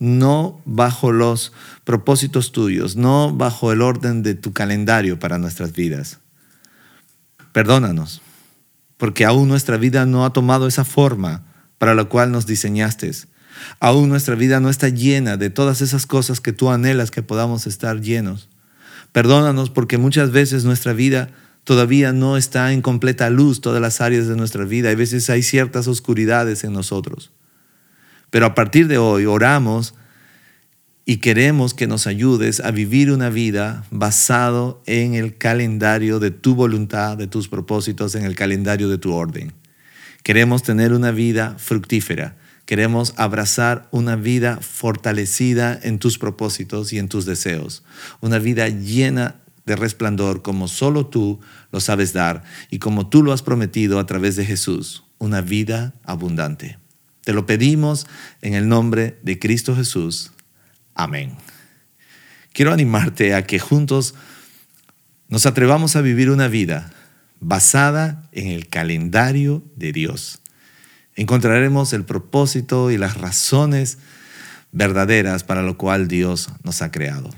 no 0.00 0.62
bajo 0.64 1.12
los 1.12 1.52
propósitos 1.84 2.52
tuyos, 2.52 2.96
no 2.96 3.32
bajo 3.32 3.70
el 3.70 3.82
orden 3.82 4.22
de 4.22 4.34
tu 4.34 4.52
calendario 4.52 5.18
para 5.18 5.38
nuestras 5.38 5.74
vidas. 5.74 6.18
Perdónanos, 7.52 8.22
porque 8.96 9.26
aún 9.26 9.46
nuestra 9.48 9.76
vida 9.76 10.06
no 10.06 10.24
ha 10.24 10.32
tomado 10.32 10.66
esa 10.66 10.84
forma 10.84 11.44
para 11.76 11.94
la 11.94 12.04
cual 12.04 12.32
nos 12.32 12.46
diseñaste. 12.46 13.10
Aún 13.78 14.08
nuestra 14.08 14.34
vida 14.34 14.58
no 14.58 14.70
está 14.70 14.88
llena 14.88 15.36
de 15.36 15.50
todas 15.50 15.82
esas 15.82 16.06
cosas 16.06 16.40
que 16.40 16.54
tú 16.54 16.70
anhelas 16.70 17.10
que 17.10 17.22
podamos 17.22 17.66
estar 17.66 18.00
llenos. 18.00 18.48
Perdónanos 19.12 19.68
porque 19.68 19.98
muchas 19.98 20.30
veces 20.30 20.64
nuestra 20.64 20.94
vida 20.94 21.30
todavía 21.64 22.12
no 22.12 22.36
está 22.36 22.72
en 22.72 22.82
completa 22.82 23.30
luz 23.30 23.60
todas 23.60 23.80
las 23.80 24.00
áreas 24.00 24.26
de 24.26 24.36
nuestra 24.36 24.64
vida. 24.64 24.90
A 24.90 24.94
veces 24.94 25.30
hay 25.30 25.42
ciertas 25.42 25.86
oscuridades 25.86 26.64
en 26.64 26.72
nosotros. 26.72 27.32
Pero 28.30 28.46
a 28.46 28.54
partir 28.54 28.88
de 28.88 28.98
hoy 28.98 29.26
oramos 29.26 29.94
y 31.04 31.16
queremos 31.16 31.74
que 31.74 31.88
nos 31.88 32.06
ayudes 32.06 32.60
a 32.60 32.70
vivir 32.70 33.10
una 33.10 33.30
vida 33.30 33.84
basado 33.90 34.82
en 34.86 35.14
el 35.14 35.36
calendario 35.36 36.20
de 36.20 36.30
tu 36.30 36.54
voluntad, 36.54 37.16
de 37.16 37.26
tus 37.26 37.48
propósitos, 37.48 38.14
en 38.14 38.24
el 38.24 38.36
calendario 38.36 38.88
de 38.88 38.98
tu 38.98 39.12
orden. 39.12 39.52
Queremos 40.22 40.62
tener 40.62 40.92
una 40.92 41.10
vida 41.10 41.56
fructífera. 41.58 42.36
Queremos 42.66 43.14
abrazar 43.16 43.88
una 43.90 44.14
vida 44.14 44.58
fortalecida 44.60 45.76
en 45.82 45.98
tus 45.98 46.18
propósitos 46.18 46.92
y 46.92 46.98
en 46.98 47.08
tus 47.08 47.26
deseos. 47.26 47.82
Una 48.20 48.38
vida 48.38 48.68
llena 48.68 49.40
de 49.66 49.76
resplandor 49.76 50.42
como 50.42 50.68
solo 50.68 51.06
tú 51.06 51.40
lo 51.72 51.80
sabes 51.80 52.12
dar 52.12 52.42
y 52.70 52.78
como 52.78 53.08
tú 53.08 53.22
lo 53.22 53.32
has 53.32 53.42
prometido 53.42 53.98
a 53.98 54.06
través 54.06 54.36
de 54.36 54.44
Jesús. 54.44 55.04
Una 55.18 55.40
vida 55.40 55.94
abundante. 56.04 56.78
Te 57.24 57.32
lo 57.32 57.46
pedimos 57.46 58.06
en 58.40 58.54
el 58.54 58.68
nombre 58.68 59.18
de 59.22 59.38
Cristo 59.38 59.76
Jesús. 59.76 60.32
Amén. 60.94 61.36
Quiero 62.52 62.72
animarte 62.72 63.34
a 63.34 63.46
que 63.46 63.58
juntos 63.58 64.14
nos 65.28 65.46
atrevamos 65.46 65.94
a 65.96 66.00
vivir 66.00 66.30
una 66.30 66.48
vida 66.48 66.92
basada 67.38 68.28
en 68.32 68.48
el 68.48 68.68
calendario 68.68 69.62
de 69.76 69.92
Dios. 69.92 70.40
Encontraremos 71.14 71.92
el 71.92 72.04
propósito 72.04 72.90
y 72.90 72.98
las 72.98 73.16
razones 73.16 73.98
verdaderas 74.72 75.44
para 75.44 75.62
lo 75.62 75.76
cual 75.76 76.08
Dios 76.08 76.50
nos 76.62 76.82
ha 76.82 76.90
creado. 76.90 77.30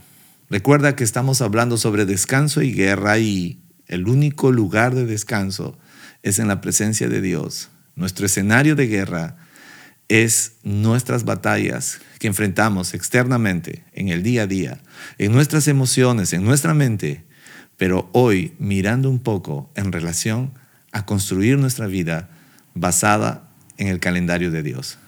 Recuerda 0.52 0.94
que 0.94 1.02
estamos 1.02 1.40
hablando 1.40 1.78
sobre 1.78 2.04
descanso 2.04 2.60
y 2.60 2.74
guerra 2.74 3.16
y 3.18 3.62
el 3.86 4.06
único 4.06 4.52
lugar 4.52 4.94
de 4.94 5.06
descanso 5.06 5.78
es 6.22 6.38
en 6.38 6.46
la 6.46 6.60
presencia 6.60 7.08
de 7.08 7.22
Dios. 7.22 7.70
Nuestro 7.96 8.26
escenario 8.26 8.76
de 8.76 8.86
guerra 8.86 9.38
es 10.08 10.56
nuestras 10.62 11.24
batallas 11.24 12.02
que 12.18 12.26
enfrentamos 12.26 12.92
externamente 12.92 13.86
en 13.94 14.10
el 14.10 14.22
día 14.22 14.42
a 14.42 14.46
día, 14.46 14.82
en 15.16 15.32
nuestras 15.32 15.68
emociones, 15.68 16.34
en 16.34 16.44
nuestra 16.44 16.74
mente, 16.74 17.24
pero 17.78 18.10
hoy 18.12 18.52
mirando 18.58 19.08
un 19.08 19.20
poco 19.20 19.70
en 19.74 19.90
relación 19.90 20.52
a 20.92 21.06
construir 21.06 21.56
nuestra 21.56 21.86
vida 21.86 22.28
basada 22.74 23.48
en 23.78 23.88
el 23.88 24.00
calendario 24.00 24.50
de 24.50 24.62
Dios. 24.62 24.98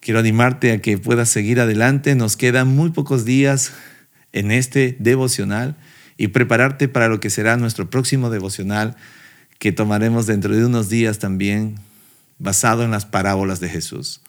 Quiero 0.00 0.20
animarte 0.20 0.72
a 0.72 0.82
que 0.82 0.98
puedas 0.98 1.30
seguir 1.30 1.60
adelante, 1.60 2.14
nos 2.14 2.36
quedan 2.36 2.68
muy 2.68 2.90
pocos 2.90 3.24
días 3.24 3.72
en 4.34 4.50
este 4.50 4.96
devocional 4.98 5.76
y 6.18 6.28
prepararte 6.28 6.88
para 6.88 7.08
lo 7.08 7.20
que 7.20 7.30
será 7.30 7.56
nuestro 7.56 7.88
próximo 7.88 8.28
devocional 8.28 8.96
que 9.58 9.72
tomaremos 9.72 10.26
dentro 10.26 10.54
de 10.54 10.66
unos 10.66 10.90
días 10.90 11.18
también 11.18 11.76
basado 12.38 12.82
en 12.82 12.90
las 12.90 13.06
parábolas 13.06 13.60
de 13.60 13.70
Jesús. 13.70 14.20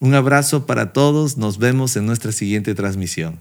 Un 0.00 0.14
abrazo 0.14 0.66
para 0.66 0.92
todos, 0.92 1.36
nos 1.38 1.58
vemos 1.58 1.96
en 1.96 2.06
nuestra 2.06 2.32
siguiente 2.32 2.74
transmisión. 2.74 3.38